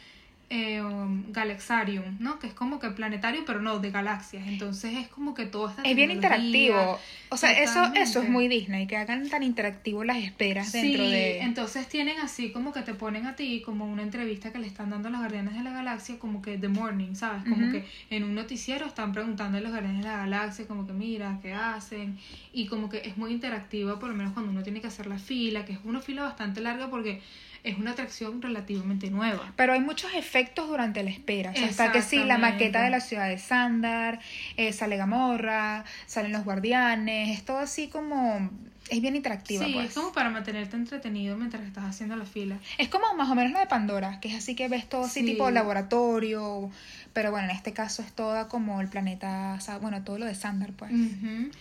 eh, 0.49 0.81
um, 0.81 1.31
Galaxarium, 1.31 2.17
¿no? 2.19 2.39
Que 2.39 2.47
es 2.47 2.53
como 2.53 2.79
que 2.79 2.89
planetario, 2.89 3.43
pero 3.45 3.61
no, 3.61 3.79
de 3.79 3.91
galaxias. 3.91 4.47
Entonces 4.47 4.95
es 4.97 5.07
como 5.07 5.35
que 5.35 5.45
todo 5.45 5.69
está 5.69 5.83
es 5.83 5.95
bien 5.95 6.09
interactivo. 6.09 6.99
O 7.29 7.37
sea, 7.37 7.51
eso, 7.51 7.83
eso 7.93 8.23
es 8.23 8.29
muy 8.29 8.47
Disney, 8.47 8.87
que 8.87 8.97
hagan 8.97 9.29
tan 9.29 9.43
interactivo 9.43 10.03
las 10.03 10.17
esperas 10.17 10.71
dentro 10.71 11.03
sí, 11.03 11.11
de... 11.11 11.41
entonces 11.41 11.87
tienen 11.87 12.19
así 12.19 12.51
como 12.51 12.73
que 12.73 12.81
te 12.81 12.95
ponen 12.95 13.27
a 13.27 13.35
ti 13.35 13.61
como 13.63 13.85
una 13.85 14.01
entrevista 14.01 14.51
que 14.51 14.57
le 14.57 14.65
están 14.65 14.89
dando 14.89 15.09
a 15.09 15.11
los 15.11 15.19
guardianes 15.19 15.53
de 15.53 15.61
la 15.61 15.71
galaxia, 15.71 16.17
como 16.17 16.41
que 16.41 16.57
The 16.57 16.67
Morning, 16.67 17.13
¿sabes? 17.13 17.43
Como 17.43 17.71
que 17.71 17.85
en 18.09 18.23
un 18.23 18.33
noticiero 18.33 18.87
están 18.87 19.13
preguntando 19.13 19.59
a 19.59 19.61
los 19.61 19.69
guardianes 19.69 20.03
de 20.03 20.09
la 20.09 20.17
galaxia, 20.17 20.65
como 20.65 20.87
que 20.87 20.93
mira, 20.93 21.37
¿qué 21.43 21.53
hacen? 21.53 22.17
Y 22.51 22.65
como 22.65 22.89
que 22.89 22.97
es 23.05 23.17
muy 23.17 23.31
interactiva, 23.31 23.99
por 23.99 24.09
lo 24.09 24.15
menos 24.15 24.33
cuando 24.33 24.51
uno 24.51 24.63
tiene 24.63 24.81
que 24.81 24.87
hacer 24.87 25.05
la 25.05 25.19
fila, 25.19 25.65
que 25.65 25.73
es 25.73 25.79
una 25.83 26.01
fila 26.01 26.23
bastante 26.23 26.61
larga 26.61 26.89
porque 26.89 27.21
es 27.63 27.77
una 27.77 27.91
atracción 27.91 28.41
relativamente 28.41 29.09
nueva. 29.09 29.51
Pero 29.55 29.73
hay 29.73 29.81
muchos 29.81 30.13
efectos 30.13 30.67
durante 30.67 31.03
la 31.03 31.09
espera. 31.09 31.51
O 31.51 31.55
sea, 31.55 31.67
está 31.67 31.91
que 31.91 32.01
sí, 32.01 32.17
la 32.23 32.37
maqueta 32.37 32.81
de 32.83 32.89
la 32.89 32.99
ciudad 33.01 33.27
de 33.27 33.37
Sandar, 33.37 34.19
eh, 34.57 34.71
sale 34.73 34.97
Gamorra, 34.97 35.83
salen 36.05 36.31
los 36.31 36.43
guardianes, 36.43 37.37
es 37.37 37.45
todo 37.45 37.59
así 37.59 37.87
como... 37.87 38.49
Es 38.89 39.01
bien 39.01 39.15
interactiva, 39.15 39.63
Sí, 39.65 39.71
pues. 39.73 39.89
es 39.89 39.93
como 39.93 40.11
para 40.11 40.31
mantenerte 40.31 40.75
entretenido 40.75 41.37
mientras 41.37 41.61
estás 41.63 41.83
haciendo 41.83 42.15
la 42.15 42.25
fila. 42.25 42.57
Es 42.79 42.87
como 42.89 43.13
más 43.13 43.29
o 43.29 43.35
menos 43.35 43.51
la 43.53 43.59
de 43.59 43.67
Pandora, 43.67 44.19
que 44.19 44.29
es 44.29 44.33
así 44.35 44.55
que 44.55 44.67
ves 44.67 44.89
todo 44.89 45.03
así 45.03 45.19
Sí. 45.19 45.25
tipo 45.27 45.51
laboratorio, 45.51 46.71
pero 47.13 47.29
bueno, 47.29 47.49
en 47.49 47.55
este 47.55 47.71
caso 47.71 48.01
es 48.01 48.11
toda 48.13 48.47
como 48.47 48.81
el 48.81 48.87
planeta, 48.87 49.53
o 49.55 49.61
sea, 49.61 49.77
bueno, 49.77 50.01
todo 50.03 50.17
lo 50.17 50.25
de 50.25 50.33
Sandar, 50.33 50.71
pues. 50.73 50.91
Ujú. 50.91 51.51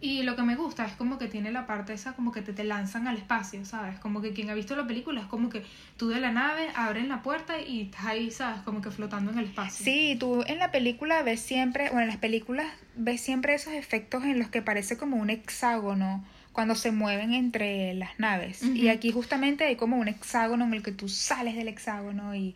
Y 0.00 0.22
lo 0.22 0.36
que 0.36 0.42
me 0.42 0.54
gusta 0.54 0.84
es 0.84 0.92
como 0.92 1.18
que 1.18 1.28
tiene 1.28 1.50
la 1.50 1.66
parte 1.66 1.94
esa 1.94 2.12
como 2.12 2.30
que 2.30 2.42
te, 2.42 2.52
te 2.52 2.64
lanzan 2.64 3.08
al 3.08 3.16
espacio, 3.16 3.64
¿sabes? 3.64 3.98
Como 4.00 4.20
que 4.20 4.32
quien 4.32 4.50
ha 4.50 4.54
visto 4.54 4.76
la 4.76 4.86
película 4.86 5.22
es 5.22 5.26
como 5.26 5.48
que 5.48 5.62
tú 5.96 6.08
de 6.08 6.20
la 6.20 6.30
nave 6.30 6.68
abren 6.74 7.08
la 7.08 7.22
puerta 7.22 7.60
y 7.60 7.82
estás 7.82 8.04
ahí, 8.04 8.30
¿sabes? 8.30 8.60
Como 8.62 8.82
que 8.82 8.90
flotando 8.90 9.30
en 9.32 9.38
el 9.38 9.44
espacio. 9.46 9.84
Sí, 9.84 10.16
tú 10.20 10.44
en 10.46 10.58
la 10.58 10.70
película 10.70 11.22
ves 11.22 11.40
siempre, 11.40 11.84
bueno, 11.84 12.02
en 12.02 12.08
las 12.08 12.18
películas 12.18 12.66
ves 12.96 13.20
siempre 13.20 13.54
esos 13.54 13.72
efectos 13.72 14.24
en 14.24 14.38
los 14.38 14.48
que 14.48 14.60
parece 14.60 14.98
como 14.98 15.16
un 15.16 15.30
hexágono 15.30 16.24
cuando 16.54 16.76
se 16.76 16.92
mueven 16.92 17.34
entre 17.34 17.94
las 17.94 18.18
naves. 18.18 18.62
Y 18.62 18.88
aquí 18.88 19.10
justamente 19.10 19.64
hay 19.64 19.76
como 19.76 19.96
un 19.96 20.08
hexágono 20.08 20.64
en 20.64 20.74
el 20.74 20.82
que 20.82 20.92
tú 20.92 21.08
sales 21.08 21.56
del 21.56 21.68
hexágono 21.68 22.34
y 22.34 22.54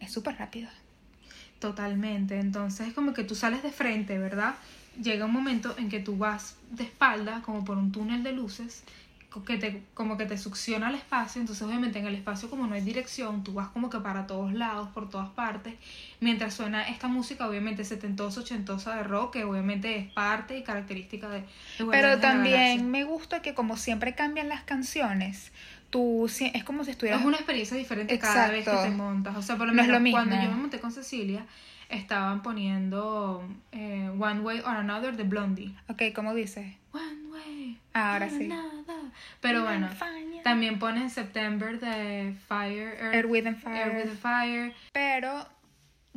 es 0.00 0.10
súper 0.10 0.36
rápido. 0.36 0.68
Totalmente. 1.58 2.40
Entonces 2.40 2.88
es 2.88 2.94
como 2.94 3.12
que 3.12 3.24
tú 3.24 3.34
sales 3.34 3.62
de 3.62 3.70
frente, 3.70 4.18
¿verdad? 4.18 4.54
Llega 5.02 5.26
un 5.26 5.32
momento 5.32 5.74
en 5.78 5.88
que 5.88 6.00
tú 6.00 6.16
vas 6.16 6.56
de 6.70 6.84
espalda, 6.84 7.42
como 7.42 7.64
por 7.64 7.76
un 7.78 7.92
túnel 7.92 8.22
de 8.22 8.32
luces, 8.32 8.82
que 9.46 9.56
te, 9.56 9.82
como 9.94 10.16
que 10.16 10.26
te 10.26 10.36
succiona 10.36 10.88
el 10.88 10.96
espacio. 10.96 11.40
Entonces, 11.40 11.62
obviamente, 11.64 11.98
en 12.00 12.06
el 12.06 12.14
espacio, 12.16 12.50
como 12.50 12.66
no 12.66 12.74
hay 12.74 12.80
dirección, 12.80 13.44
tú 13.44 13.52
vas 13.54 13.68
como 13.68 13.88
que 13.90 13.98
para 14.00 14.26
todos 14.26 14.52
lados, 14.52 14.88
por 14.88 15.08
todas 15.08 15.28
partes. 15.30 15.74
Mientras 16.20 16.54
suena 16.54 16.88
esta 16.88 17.06
música, 17.08 17.46
obviamente, 17.48 17.84
setentosa, 17.84 18.40
ochentosa 18.40 18.96
de 18.96 19.04
rock, 19.04 19.34
que 19.34 19.44
obviamente 19.44 19.96
es 19.96 20.12
parte 20.12 20.58
y 20.58 20.64
característica 20.64 21.28
de. 21.28 21.44
Pero 21.90 22.18
también 22.18 22.90
me 22.90 23.04
gusta 23.04 23.40
que 23.42 23.54
como 23.54 23.76
siempre 23.76 24.14
cambian 24.14 24.48
las 24.48 24.62
canciones, 24.62 25.52
tú 25.90 26.26
es 26.26 26.64
como 26.64 26.84
si 26.84 26.90
estuvieras 26.90 27.20
Es 27.20 27.26
una 27.26 27.36
experiencia 27.36 27.76
diferente 27.76 28.18
cada 28.18 28.48
vez 28.48 28.64
que 28.64 28.76
te 28.76 28.90
montas. 28.90 29.36
O 29.36 29.42
sea, 29.42 29.56
por 29.56 29.68
lo 29.68 29.74
No 29.74 29.82
es 29.82 29.88
menos 29.88 30.02
lo 30.02 30.10
cuando 30.10 30.34
mismo. 30.34 30.50
yo 30.50 30.56
me 30.56 30.60
monté 30.62 30.80
con 30.80 30.90
Cecilia, 30.90 31.44
estaban 31.88 32.42
poniendo 32.42 33.44
eh, 33.72 34.10
One 34.18 34.40
Way 34.40 34.60
or 34.60 34.76
Another 34.76 35.16
de 35.16 35.24
Blondie. 35.24 35.74
Ok, 35.88 36.02
¿cómo 36.14 36.34
dices? 36.34 36.74
One 36.92 37.30
Way. 37.30 37.78
Ahora 37.94 38.26
or 38.26 38.32
sí. 38.32 38.44
another. 38.44 38.96
Pero 39.40 39.62
bueno, 39.64 39.88
también 40.42 40.78
ponen 40.78 41.10
September 41.10 41.78
de 41.78 42.34
Fire. 42.48 42.96
Earth, 43.00 43.14
Earth, 43.14 43.30
Wind 43.30 43.46
and 43.48 43.56
with 43.94 44.18
Fire. 44.18 44.74
Pero 44.92 45.46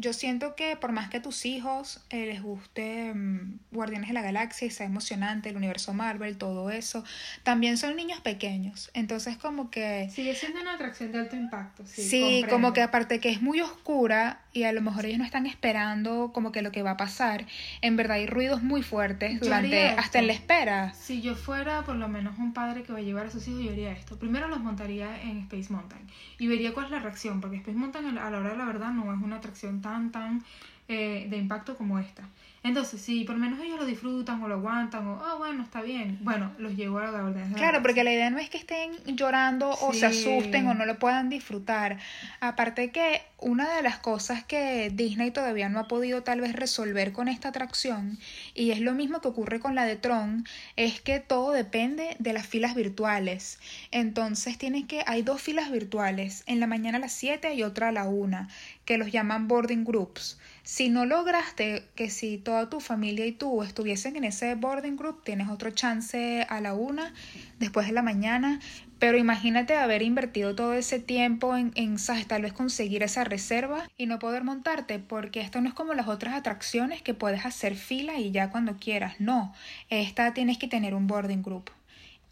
yo 0.01 0.13
siento 0.13 0.55
que 0.55 0.75
por 0.75 0.91
más 0.91 1.09
que 1.09 1.17
a 1.17 1.21
tus 1.21 1.45
hijos 1.45 2.01
eh, 2.09 2.25
les 2.25 2.41
guste 2.41 3.13
mm, 3.13 3.59
Guardianes 3.71 4.09
de 4.09 4.13
la 4.13 4.21
Galaxia 4.21 4.67
y 4.67 4.71
sea 4.71 4.85
emocionante, 4.85 5.49
el 5.49 5.55
universo 5.55 5.93
Marvel, 5.93 6.37
todo 6.37 6.71
eso, 6.71 7.03
también 7.43 7.77
son 7.77 7.95
niños 7.95 8.19
pequeños. 8.19 8.89
Entonces 8.93 9.37
como 9.37 9.69
que... 9.69 10.09
Sigue 10.11 10.35
siendo 10.35 10.59
una 10.59 10.73
atracción 10.73 11.11
de 11.11 11.19
alto 11.19 11.35
impacto. 11.35 11.83
Sí, 11.85 12.01
Sí, 12.01 12.45
como 12.49 12.73
que 12.73 12.81
aparte 12.81 13.19
que 13.19 13.29
es 13.29 13.41
muy 13.41 13.61
oscura 13.61 14.41
y 14.53 14.63
a 14.63 14.73
lo 14.73 14.81
mejor 14.81 15.05
ellos 15.05 15.19
no 15.19 15.25
están 15.25 15.45
esperando 15.45 16.31
como 16.33 16.51
que 16.51 16.61
lo 16.61 16.71
que 16.71 16.83
va 16.83 16.91
a 16.91 16.97
pasar, 16.97 17.45
en 17.81 17.95
verdad 17.95 18.17
hay 18.17 18.25
ruidos 18.25 18.63
muy 18.63 18.81
fuertes 18.81 19.39
durante 19.39 19.89
hasta 19.89 20.19
en 20.19 20.27
la 20.27 20.33
espera. 20.33 20.93
Si 20.93 21.21
yo 21.21 21.35
fuera 21.35 21.83
por 21.83 21.95
lo 21.95 22.07
menos 22.07 22.37
un 22.39 22.53
padre 22.53 22.83
que 22.83 22.91
va 22.91 22.99
a 22.99 23.01
llevar 23.01 23.27
a 23.27 23.31
sus 23.31 23.47
hijos, 23.47 23.63
yo 23.63 23.71
haría 23.71 23.91
esto. 23.91 24.17
Primero 24.17 24.47
los 24.47 24.59
montaría 24.59 25.21
en 25.21 25.39
Space 25.39 25.71
Mountain 25.71 26.01
y 26.37 26.47
vería 26.47 26.73
cuál 26.73 26.87
es 26.87 26.91
la 26.91 26.99
reacción, 26.99 27.39
porque 27.39 27.57
Space 27.57 27.77
Mountain 27.77 28.17
a 28.17 28.29
la 28.29 28.37
hora 28.39 28.49
de 28.49 28.57
la 28.57 28.65
verdad 28.65 28.91
no 28.91 29.13
es 29.13 29.21
una 29.21 29.37
atracción 29.37 29.81
tan, 29.81 29.90
tan 30.12 30.43
eh, 30.88 31.27
de 31.30 31.38
impacto 31.38 31.75
como 31.75 31.99
esta. 31.99 32.23
Entonces, 32.63 33.02
si 33.02 33.24
por 33.24 33.38
menos 33.38 33.60
ellos 33.60 33.80
lo 33.80 33.86
disfrutan 33.88 34.41
o 34.43 34.47
lo 34.47 34.54
aguantan 34.54 35.08
o, 35.08 35.13
oh, 35.15 35.38
bueno, 35.39 35.63
está 35.63 35.82
bien, 35.82 36.19
bueno, 36.21 36.52
los 36.60 36.76
llevo 36.76 37.00
a 37.00 37.10
la 37.10 37.24
la 37.24 37.58
Claro, 37.58 37.82
porque 37.82 38.04
la 38.04 38.13
idea 38.13 38.30
no 38.30 38.38
es 38.38 38.52
que 38.52 38.60
estén 38.60 38.91
llorando 39.08 39.71
o 39.71 39.93
se 39.93 40.06
asusten 40.06 40.67
o 40.67 40.76
no 40.76 40.86
lo 40.86 41.00
puedan 41.00 41.30
disfrutar. 41.30 41.97
Aparte 42.39 42.91
que 42.91 43.24
una 43.39 43.76
de 43.76 43.82
las 43.82 43.97
cosas 43.97 44.43
que 44.43 44.91
Disney 44.93 45.32
todavía 45.32 45.69
no 45.69 45.80
ha 45.80 45.88
podido 45.88 46.21
tal 46.21 46.41
vez 46.41 46.54
resolver 46.54 47.13
con 47.13 47.28
esta 47.28 47.50
atracción, 47.50 48.19
y 48.54 48.69
es 48.69 48.80
lo 48.80 48.93
mismo 48.93 49.21
que 49.21 49.30
ocurre 49.30 49.60
con 49.60 49.74
la 49.74 49.86
de 49.86 49.95
Tron, 49.95 50.45
es 50.76 51.02
que 51.02 51.19
todo 51.19 51.54
depende 51.54 52.15
de 52.19 52.34
las 52.34 52.45
filas 52.45 52.76
virtuales. 52.76 53.60
Entonces 53.89 54.60
tienes 54.60 54.86
que, 54.86 55.04
hay 55.08 55.24
dos 55.24 55.41
filas 55.41 55.71
virtuales, 55.71 56.43
en 56.45 56.60
la 56.60 56.67
mañana 56.67 57.00
a 57.00 57.02
las 57.02 57.13
7 57.13 57.56
y 57.56 57.63
otra 57.63 57.88
a 57.88 57.91
la 57.91 58.04
1, 58.04 58.47
que 58.86 59.00
los 59.00 59.12
llaman 59.12 59.47
boarding 59.47 59.84
groups. 59.84 60.38
Si 60.71 60.88
no 60.88 61.05
lograste 61.05 61.84
que 61.95 62.10
si 62.10 62.38
toda 62.38 62.69
tu 62.69 62.79
familia 62.79 63.25
y 63.25 63.34
tú 63.34 63.62
estuviesen 63.62 64.15
en 64.15 64.23
ese 64.23 64.55
boarding 64.55 64.95
group, 64.95 65.21
tienes 65.21 65.49
otro 65.49 65.71
chance 65.71 66.45
a 66.47 66.62
la 66.62 66.73
una, 66.73 67.13
después 67.60 67.88
de 67.88 67.91
la 67.91 68.01
mañana. 68.01 68.62
Pero 68.97 69.17
imagínate 69.17 69.75
haber 69.75 70.01
invertido 70.01 70.55
todo 70.55 70.73
ese 70.73 70.99
tiempo 70.99 71.57
en, 71.57 71.73
en 71.75 71.97
tal 72.25 72.43
vez 72.43 72.53
conseguir 72.53 73.03
esa 73.03 73.25
reserva 73.25 73.89
y 73.97 74.05
no 74.05 74.17
poder 74.17 74.45
montarte, 74.45 74.99
porque 74.99 75.41
esto 75.41 75.60
no 75.60 75.67
es 75.67 75.73
como 75.73 75.93
las 75.93 76.07
otras 76.07 76.36
atracciones 76.36 77.01
que 77.01 77.13
puedes 77.13 77.45
hacer 77.45 77.75
fila 77.75 78.17
y 78.17 78.31
ya 78.31 78.49
cuando 78.49 78.77
quieras. 78.77 79.19
No, 79.19 79.53
esta 79.89 80.34
tienes 80.34 80.57
que 80.57 80.69
tener 80.69 80.95
un 80.95 81.05
boarding 81.05 81.43
group. 81.43 81.69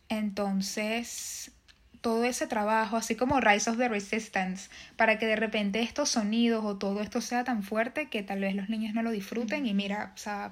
Entonces, 0.08 1.52
todo 2.02 2.24
ese 2.24 2.48
trabajo, 2.48 2.98
así 2.98 3.16
como 3.16 3.40
Rise 3.40 3.70
of 3.70 3.78
the 3.78 3.90
Resistance, 3.90 4.70
para 4.96 5.20
que 5.20 5.26
de 5.26 5.36
repente 5.36 5.82
estos 5.82 6.10
sonidos 6.10 6.64
o 6.66 6.78
todo 6.78 7.02
esto 7.02 7.22
sea 7.22 7.44
tan 7.44 7.64
fuerte 7.64 8.08
que 8.08 8.24
tal 8.24 8.42
vez 8.42 8.56
los 8.56 8.70
niños 8.70 8.94
no 8.94 9.04
lo 9.04 9.12
disfruten 9.12 9.66
y 9.66 9.74
mira, 9.74 10.14
o 10.16 10.18
sea, 10.18 10.52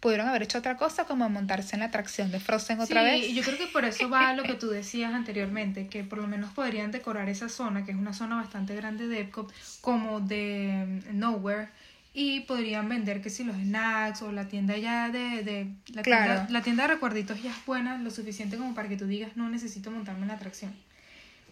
pudieron 0.00 0.28
haber 0.28 0.42
hecho 0.42 0.58
otra 0.58 0.76
cosa 0.76 1.06
como 1.06 1.28
montarse 1.30 1.76
en 1.76 1.80
la 1.80 1.86
atracción 1.86 2.30
de 2.30 2.38
Frozen 2.38 2.80
otra 2.80 3.00
sí, 3.00 3.06
vez. 3.06 3.30
y 3.30 3.34
yo 3.34 3.42
creo 3.42 3.56
que 3.56 3.66
por 3.68 3.86
eso 3.86 4.10
va 4.10 4.34
lo 4.34 4.42
que 4.42 4.52
tú 4.52 4.68
decías 4.70 5.14
anteriormente, 5.14 5.86
que 5.86 6.04
por 6.04 6.18
lo 6.18 6.26
menos 6.26 6.52
podrían 6.52 6.90
decorar 6.90 7.30
esa 7.30 7.48
zona, 7.48 7.86
que 7.86 7.92
es 7.92 7.96
una 7.96 8.12
zona 8.12 8.36
bastante 8.36 8.76
grande 8.76 9.08
de 9.08 9.20
Epcot, 9.20 9.50
como 9.80 10.20
de 10.20 11.02
mm, 11.10 11.18
Nowhere, 11.18 11.68
y 12.16 12.40
podrían 12.40 12.88
vender 12.88 13.20
que 13.20 13.28
si 13.28 13.42
los 13.42 13.56
snacks 13.56 14.22
o 14.22 14.30
la 14.30 14.46
tienda 14.46 14.76
ya 14.78 15.10
de, 15.10 15.42
de 15.42 15.66
la, 15.92 16.02
Claro. 16.02 16.32
tienda, 16.34 16.46
la 16.52 16.62
tienda 16.62 16.82
de 16.84 16.94
recuerditos 16.94 17.42
ya 17.42 17.50
es 17.50 17.66
buena, 17.66 17.98
lo 17.98 18.10
suficiente 18.12 18.56
como 18.56 18.72
para 18.74 18.88
que 18.88 18.96
tú 18.96 19.06
digas 19.06 19.36
no 19.36 19.48
necesito 19.50 19.90
montarme 19.90 20.22
en 20.22 20.28
la 20.28 20.34
atracción. 20.34 20.72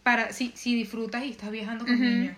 Para, 0.04 0.32
si, 0.32 0.52
si 0.54 0.74
disfrutas 0.74 1.24
y 1.24 1.30
estás 1.30 1.50
viajando 1.50 1.84
con 1.84 2.00
niños. 2.00 2.36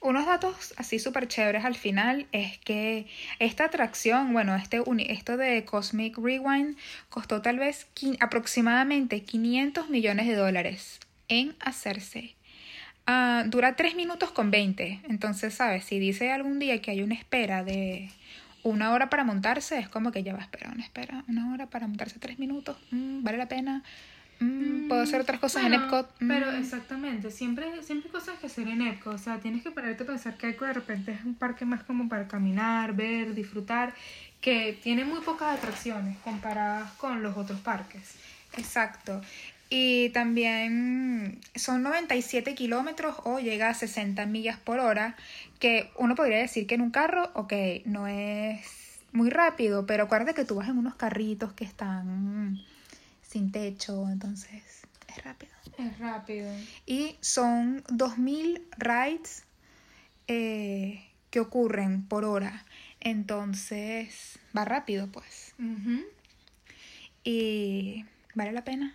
Unos 0.00 0.26
datos 0.26 0.72
así 0.76 1.00
súper 1.00 1.26
chéveres 1.26 1.64
al 1.64 1.74
final 1.74 2.26
es 2.30 2.58
que 2.58 3.06
esta 3.40 3.64
atracción, 3.64 4.32
bueno, 4.32 4.54
este 4.54 4.80
esto 5.08 5.36
de 5.36 5.64
Cosmic 5.64 6.18
Rewind 6.18 6.76
costó 7.08 7.42
tal 7.42 7.58
vez 7.58 7.88
aproximadamente 8.20 9.22
500 9.22 9.88
millones 9.90 10.28
de 10.28 10.34
dólares 10.34 11.00
en 11.28 11.56
hacerse. 11.58 12.35
Ah, 13.06 13.44
dura 13.46 13.76
3 13.76 13.94
minutos 13.94 14.30
con 14.32 14.50
20. 14.50 15.00
Entonces, 15.08 15.54
¿sabes? 15.54 15.84
Si 15.84 15.98
dice 15.98 16.32
algún 16.32 16.58
día 16.58 16.80
que 16.82 16.90
hay 16.90 17.02
una 17.02 17.14
espera 17.14 17.62
de 17.62 18.10
una 18.62 18.90
hora 18.92 19.08
para 19.10 19.22
montarse, 19.22 19.78
es 19.78 19.88
como 19.88 20.10
que 20.10 20.22
ya 20.24 20.32
va 20.32 20.40
a 20.40 20.42
esperar 20.42 20.72
una 20.74 20.82
espera, 20.82 21.22
una 21.28 21.52
hora 21.52 21.66
para 21.66 21.86
montarse 21.86 22.18
3 22.18 22.38
minutos. 22.40 22.76
Mm, 22.90 23.22
¿Vale 23.22 23.38
la 23.38 23.46
pena? 23.46 23.84
Mm, 24.40 24.88
¿Puedo 24.88 25.00
hacer 25.02 25.20
otras 25.20 25.38
cosas 25.40 25.62
Bueno, 25.62 25.76
en 25.76 25.82
Epcot? 25.84 26.10
Pero 26.18 26.50
Mm. 26.52 26.56
exactamente, 26.56 27.30
siempre, 27.30 27.82
siempre 27.84 28.08
hay 28.08 28.12
cosas 28.20 28.38
que 28.40 28.46
hacer 28.48 28.66
en 28.68 28.82
Epcot. 28.82 29.14
O 29.14 29.18
sea, 29.18 29.38
tienes 29.38 29.62
que 29.62 29.70
pararte 29.70 30.02
a 30.02 30.06
pensar 30.06 30.36
que 30.36 30.48
Epcot 30.48 30.66
de 30.68 30.74
repente 30.74 31.12
es 31.12 31.24
un 31.24 31.36
parque 31.36 31.64
más 31.64 31.84
como 31.84 32.08
para 32.08 32.26
caminar, 32.26 32.92
ver, 32.94 33.34
disfrutar, 33.34 33.94
que 34.40 34.78
tiene 34.82 35.04
muy 35.04 35.20
pocas 35.20 35.56
atracciones 35.56 36.16
comparadas 36.18 36.90
con 36.94 37.22
los 37.22 37.36
otros 37.36 37.60
parques. 37.60 38.16
Exacto. 38.58 39.22
Y 39.68 40.10
también 40.10 41.40
son 41.56 41.82
97 41.82 42.54
kilómetros 42.54 43.16
o 43.24 43.40
llega 43.40 43.68
a 43.68 43.74
60 43.74 44.24
millas 44.26 44.58
por 44.58 44.78
hora, 44.78 45.16
que 45.58 45.90
uno 45.98 46.14
podría 46.14 46.38
decir 46.38 46.66
que 46.66 46.76
en 46.76 46.82
un 46.82 46.90
carro, 46.90 47.30
ok, 47.34 47.52
no 47.84 48.06
es 48.06 48.60
muy 49.12 49.30
rápido, 49.30 49.86
pero 49.86 50.04
acuérdate 50.04 50.34
que 50.34 50.44
tú 50.44 50.56
vas 50.56 50.68
en 50.68 50.78
unos 50.78 50.94
carritos 50.94 51.52
que 51.52 51.64
están 51.64 52.60
sin 53.22 53.50
techo, 53.50 54.08
entonces 54.08 54.84
es 55.08 55.24
rápido. 55.24 55.52
Es 55.78 55.98
rápido. 55.98 56.50
Y 56.86 57.16
son 57.20 57.82
2.000 57.84 58.62
rides 58.78 59.44
eh, 60.28 61.06
que 61.30 61.40
ocurren 61.40 62.02
por 62.02 62.24
hora, 62.24 62.64
entonces 63.00 64.38
va 64.56 64.64
rápido 64.64 65.08
pues. 65.08 65.54
Y 67.24 68.04
vale 68.34 68.52
la 68.52 68.62
pena. 68.62 68.94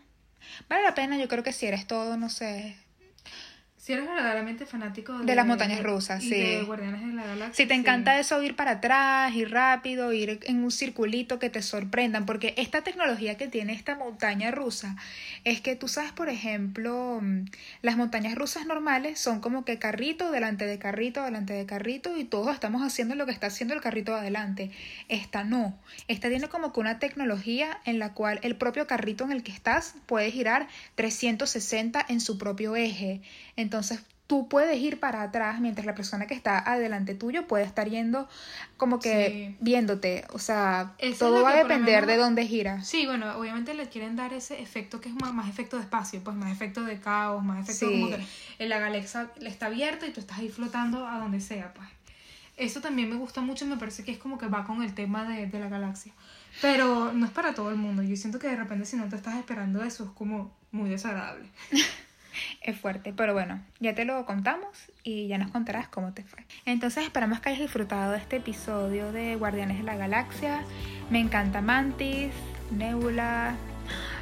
Vale 0.69 0.83
la 0.83 0.95
pena, 0.95 1.17
yo 1.17 1.27
creo 1.27 1.43
que 1.43 1.53
si 1.53 1.65
eres 1.67 1.87
todo, 1.87 2.17
no 2.17 2.29
sé. 2.29 2.77
Si 3.91 3.95
eres 3.95 4.07
verdaderamente 4.07 4.65
fanático 4.65 5.17
de, 5.17 5.25
De 5.25 5.35
las 5.35 5.45
montañas 5.45 5.83
rusas, 5.83 6.23
y 6.23 6.29
sí. 6.29 6.35
de 6.35 6.63
Guardianes 6.63 7.05
de 7.05 7.13
la 7.13 7.23
Galaxia. 7.23 7.53
Si 7.53 7.67
te 7.67 7.73
sí. 7.73 7.79
encanta 7.81 8.17
eso, 8.19 8.41
ir 8.41 8.55
para 8.55 8.71
atrás, 8.71 9.35
ir 9.35 9.51
rápido, 9.51 10.13
ir 10.13 10.39
en 10.43 10.63
un 10.63 10.71
circulito 10.71 11.39
que 11.39 11.49
te 11.49 11.61
sorprendan, 11.61 12.25
porque 12.25 12.53
esta 12.55 12.83
tecnología 12.83 13.35
que 13.35 13.49
tiene 13.49 13.73
esta 13.73 13.95
montaña 13.95 14.49
rusa 14.51 14.95
es 15.43 15.59
que 15.59 15.75
tú 15.75 15.89
sabes, 15.89 16.13
por 16.13 16.29
ejemplo, 16.29 17.19
mm, 17.21 17.47
las 17.81 17.97
montañas 17.97 18.35
rusas 18.35 18.65
normales 18.65 19.19
son 19.19 19.41
como 19.41 19.65
que 19.65 19.77
carrito 19.77 20.31
delante 20.31 20.65
de 20.65 20.79
carrito, 20.79 21.23
delante 21.23 21.51
de 21.51 21.65
carrito, 21.65 22.15
y 22.15 22.23
todos 22.23 22.53
estamos 22.53 22.83
haciendo 22.83 23.15
lo 23.15 23.25
que 23.25 23.33
está 23.33 23.47
haciendo 23.47 23.73
el 23.73 23.81
carrito 23.81 24.13
de 24.13 24.19
adelante. 24.19 24.71
Esta 25.09 25.43
no. 25.43 25.77
Esta 26.07 26.29
tiene 26.29 26.47
como 26.47 26.71
que 26.71 26.79
una 26.79 26.97
tecnología 26.99 27.79
en 27.83 27.99
la 27.99 28.13
cual 28.13 28.39
el 28.41 28.55
propio 28.55 28.87
carrito 28.87 29.25
en 29.25 29.33
el 29.33 29.43
que 29.43 29.51
estás 29.51 29.95
puede 30.05 30.31
girar 30.31 30.69
360 30.95 32.05
en 32.07 32.21
su 32.21 32.37
propio 32.37 32.77
eje. 32.77 33.21
Entonces 33.61 34.01
tú 34.27 34.47
puedes 34.47 34.79
ir 34.79 34.97
para 34.99 35.23
atrás 35.23 35.59
mientras 35.59 35.85
la 35.85 35.93
persona 35.93 36.25
que 36.25 36.33
está 36.33 36.57
adelante 36.59 37.15
tuyo 37.15 37.47
puede 37.47 37.65
estar 37.65 37.89
yendo 37.89 38.29
como 38.77 38.99
que 38.99 39.27
Sí. 39.51 39.57
viéndote. 39.59 40.25
O 40.31 40.39
sea, 40.39 40.93
Eso 40.99 41.11
es 41.11 41.19
todo 41.19 41.43
va 41.43 41.49
a 41.51 41.55
depender 41.57 42.05
de 42.05 42.15
dónde 42.15 42.47
giras. 42.47 42.87
Sí, 42.87 43.05
bueno, 43.05 43.29
obviamente 43.37 43.73
le 43.73 43.89
quieren 43.89 44.15
dar 44.15 44.31
ese 44.33 44.61
efecto 44.61 45.01
que 45.01 45.09
es 45.09 45.15
más, 45.15 45.33
más 45.33 45.49
efecto 45.49 45.75
de 45.75 45.83
espacio, 45.83 46.21
pues 46.23 46.35
más 46.37 46.49
efecto 46.49 46.83
de 46.83 46.97
caos, 46.99 47.43
más 47.43 47.59
efecto 47.67 47.87
Sí. 47.89 47.91
como 48.01 48.09
que 48.15 48.23
en 48.59 48.69
la 48.69 48.79
galaxia 48.79 49.29
le 49.39 49.49
está 49.49 49.65
abierta 49.65 50.07
y 50.07 50.11
tú 50.13 50.21
estás 50.21 50.39
ahí 50.39 50.47
flotando 50.47 51.05
a 51.07 51.17
donde 51.19 51.41
sea, 51.41 51.73
pues. 51.73 51.89
Eso 52.55 52.79
también 52.79 53.09
me 53.09 53.15
gusta 53.15 53.41
mucho, 53.41 53.65
me 53.65 53.75
parece 53.77 54.03
que 54.05 54.11
es 54.11 54.17
como 54.17 54.37
que 54.37 54.47
va 54.47 54.63
con 54.65 54.81
el 54.83 54.93
tema 54.93 55.27
de, 55.27 55.47
de 55.47 55.59
la 55.59 55.67
galaxia. 55.67 56.13
Pero 56.61 57.11
no 57.11 57.25
es 57.25 57.31
para 57.31 57.53
todo 57.53 57.69
el 57.69 57.75
mundo. 57.77 58.01
Yo 58.03 58.15
siento 58.15 58.39
que 58.39 58.47
de 58.47 58.55
repente 58.55 58.85
si 58.85 58.95
no 58.95 59.09
te 59.09 59.15
estás 59.17 59.35
esperando 59.35 59.83
eso 59.83 60.05
es 60.05 60.09
como 60.11 60.55
muy 60.71 60.89
desagradable. 60.89 61.49
Es 62.61 62.77
fuerte, 62.79 63.13
pero 63.15 63.33
bueno, 63.33 63.59
ya 63.79 63.93
te 63.95 64.05
lo 64.05 64.25
contamos 64.25 64.91
y 65.03 65.27
ya 65.27 65.37
nos 65.37 65.51
contarás 65.51 65.87
cómo 65.87 66.13
te 66.13 66.23
fue. 66.23 66.45
Entonces 66.65 67.03
esperamos 67.03 67.39
que 67.39 67.49
hayas 67.49 67.61
disfrutado 67.61 68.11
de 68.11 68.17
este 68.17 68.37
episodio 68.37 69.11
de 69.11 69.35
Guardianes 69.35 69.77
de 69.77 69.83
la 69.83 69.95
Galaxia. 69.95 70.63
Me 71.09 71.19
encanta 71.19 71.61
Mantis, 71.61 72.31
Nebula 72.71 73.55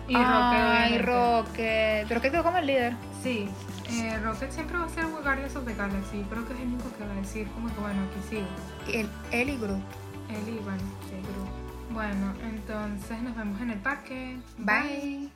Y 0.08 0.16
Rocket, 0.16 0.26
Ay. 0.28 0.98
Rocket. 1.00 2.12
Rocket 2.12 2.32
quedó 2.32 2.44
como 2.44 2.58
el 2.58 2.66
líder. 2.68 2.94
Sí, 3.22 3.48
eh, 3.92 4.18
Rocket 4.24 4.52
siempre 4.52 4.78
va 4.78 4.86
a 4.86 4.90
ser 4.90 5.06
Guardians 5.06 5.56
of 5.56 5.66
the 5.66 5.76
Galaxy. 5.76 6.24
Creo 6.30 6.48
que 6.48 6.54
es 6.54 6.60
el 6.60 6.68
único 6.68 6.92
que 6.98 7.04
va 7.06 7.12
a 7.12 7.16
decir 7.16 7.48
como 7.50 7.68
que 7.74 7.80
bueno, 7.80 8.02
aquí 8.04 8.30
sigo. 8.30 8.48
Él, 8.92 9.10
él 9.32 9.50
y 9.50 9.58
Groot. 9.58 9.82
Él 10.30 10.56
y 10.56 10.60
bueno, 10.64 10.84
sí, 11.10 11.16
Gru. 11.22 11.94
Bueno, 11.94 12.34
entonces 12.44 13.22
nos 13.22 13.36
vemos 13.36 13.60
en 13.62 13.72
el 13.72 13.80
parque. 13.80 14.38
Bye. 14.58 15.30